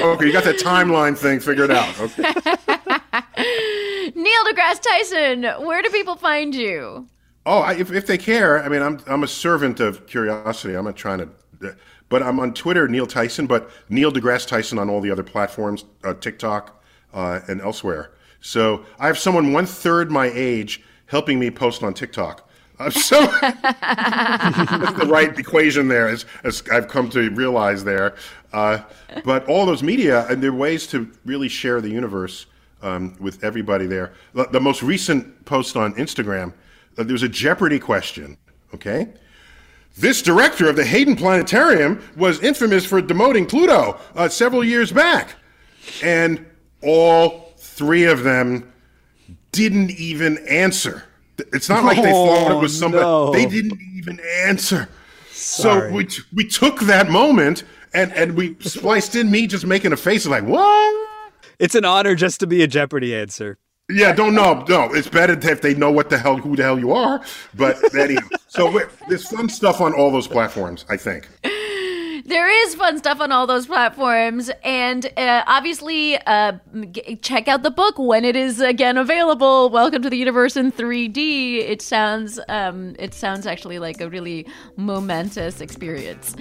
[0.00, 2.00] Okay, you got that timeline thing figured out.
[2.00, 2.22] Okay.
[4.14, 7.06] Neil deGrasse Tyson, where do people find you?
[7.46, 10.74] Oh, I, if, if they care, I mean, I'm I'm a servant of curiosity.
[10.74, 11.76] I'm not trying to,
[12.08, 15.84] but I'm on Twitter, Neil Tyson, but Neil deGrasse Tyson on all the other platforms,
[16.04, 18.12] uh, TikTok, uh, and elsewhere.
[18.40, 22.48] So I have someone one third my age helping me post on TikTok.
[22.80, 28.14] Uh, so that's the right equation there, as, as I've come to realize there.
[28.54, 28.78] Uh,
[29.22, 32.46] but all those media, and there are ways to really share the universe
[32.80, 34.14] um, with everybody there.
[34.32, 36.54] The, the most recent post on Instagram,
[36.96, 38.38] uh, there was a Jeopardy question.
[38.72, 39.08] Okay,
[39.98, 45.34] this director of the Hayden Planetarium was infamous for demoting Pluto uh, several years back,
[46.02, 46.46] and
[46.82, 48.72] all three of them
[49.52, 51.04] didn't even answer.
[51.52, 53.02] It's not like they thought it was Oh, somebody.
[53.04, 53.32] no.
[53.32, 54.88] They didn't even answer.
[55.30, 55.90] Sorry.
[55.90, 57.64] So we t- we took that moment
[57.94, 61.08] and and we spliced in me just making a face like what?
[61.58, 63.58] It's an honor just to be a Jeopardy answer.
[63.90, 64.64] Yeah, don't know.
[64.68, 67.20] No, it's better if they know what the hell who the hell you are.
[67.54, 70.84] But anyhow, so there's fun stuff on all those platforms.
[70.88, 71.28] I think.
[72.24, 76.52] There is fun stuff on all those platforms, and uh, obviously, uh,
[76.90, 79.70] g- check out the book when it is again available.
[79.70, 81.58] Welcome to the universe in 3D.
[81.58, 84.46] It sounds, um, it sounds actually like a really
[84.76, 86.36] momentous experience.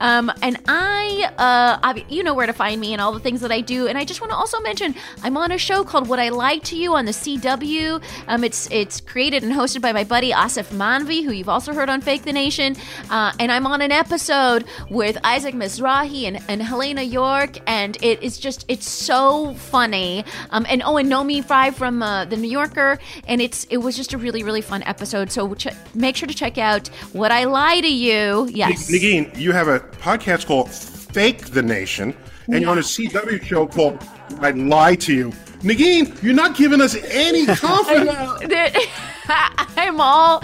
[0.00, 3.52] Um, and I, uh, you know where to find me and all the things that
[3.52, 3.86] I do.
[3.86, 6.58] And I just want to also mention I'm on a show called Would I Lie
[6.58, 8.02] to You on the CW.
[8.28, 11.90] Um, it's it's created and hosted by my buddy Aasif Mandvi, who you've also heard
[11.90, 12.76] on Fake the Nation.
[13.10, 18.22] Uh, and I'm on an episode with Isaac Mizrahi and, and Helena York, and it
[18.22, 20.24] is just it's so funny.
[20.50, 23.96] Um, and oh, and Naomi Fry from uh, the New Yorker, and it's it was
[23.96, 25.30] just a really really fun episode.
[25.30, 28.48] So ch- make sure to check out Would I Lie to You.
[28.50, 32.14] Yes, Negin, you have a podcast called Fake the Nation,
[32.48, 34.02] and you're on a CW show called
[34.40, 35.32] I Lie to You.
[35.60, 38.86] Negin, you're not giving us any confidence.
[39.76, 40.42] I'm all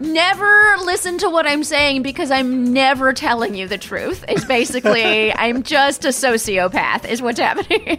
[0.00, 4.24] never listen to what I'm saying because I'm never telling you the truth.
[4.28, 7.96] It's basically I'm just a sociopath is what's happening.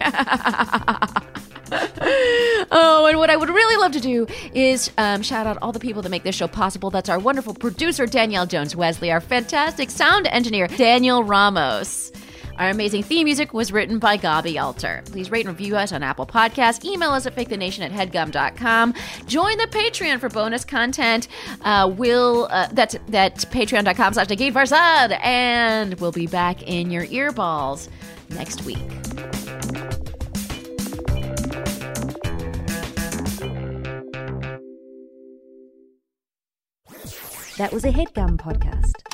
[2.72, 5.80] oh, and what I would really love to do is um, shout out all the
[5.80, 6.90] people that make this show possible.
[6.90, 12.12] That's our wonderful producer Danielle Jones Wesley, our fantastic sound engineer Daniel Ramos.
[12.58, 15.04] Our amazing theme music was written by Gabi Alter.
[15.06, 16.84] Please rate and review us on Apple Podcasts.
[16.86, 18.94] Email us at fakethenation at headgum.com.
[19.26, 21.28] Join the Patreon for bonus content.
[21.62, 25.20] Uh, we'll, uh, that's, that's patreon.com slash Farsad.
[25.24, 27.90] And we'll be back in your earballs
[28.30, 28.78] next week.
[37.58, 39.13] That was a headgum podcast.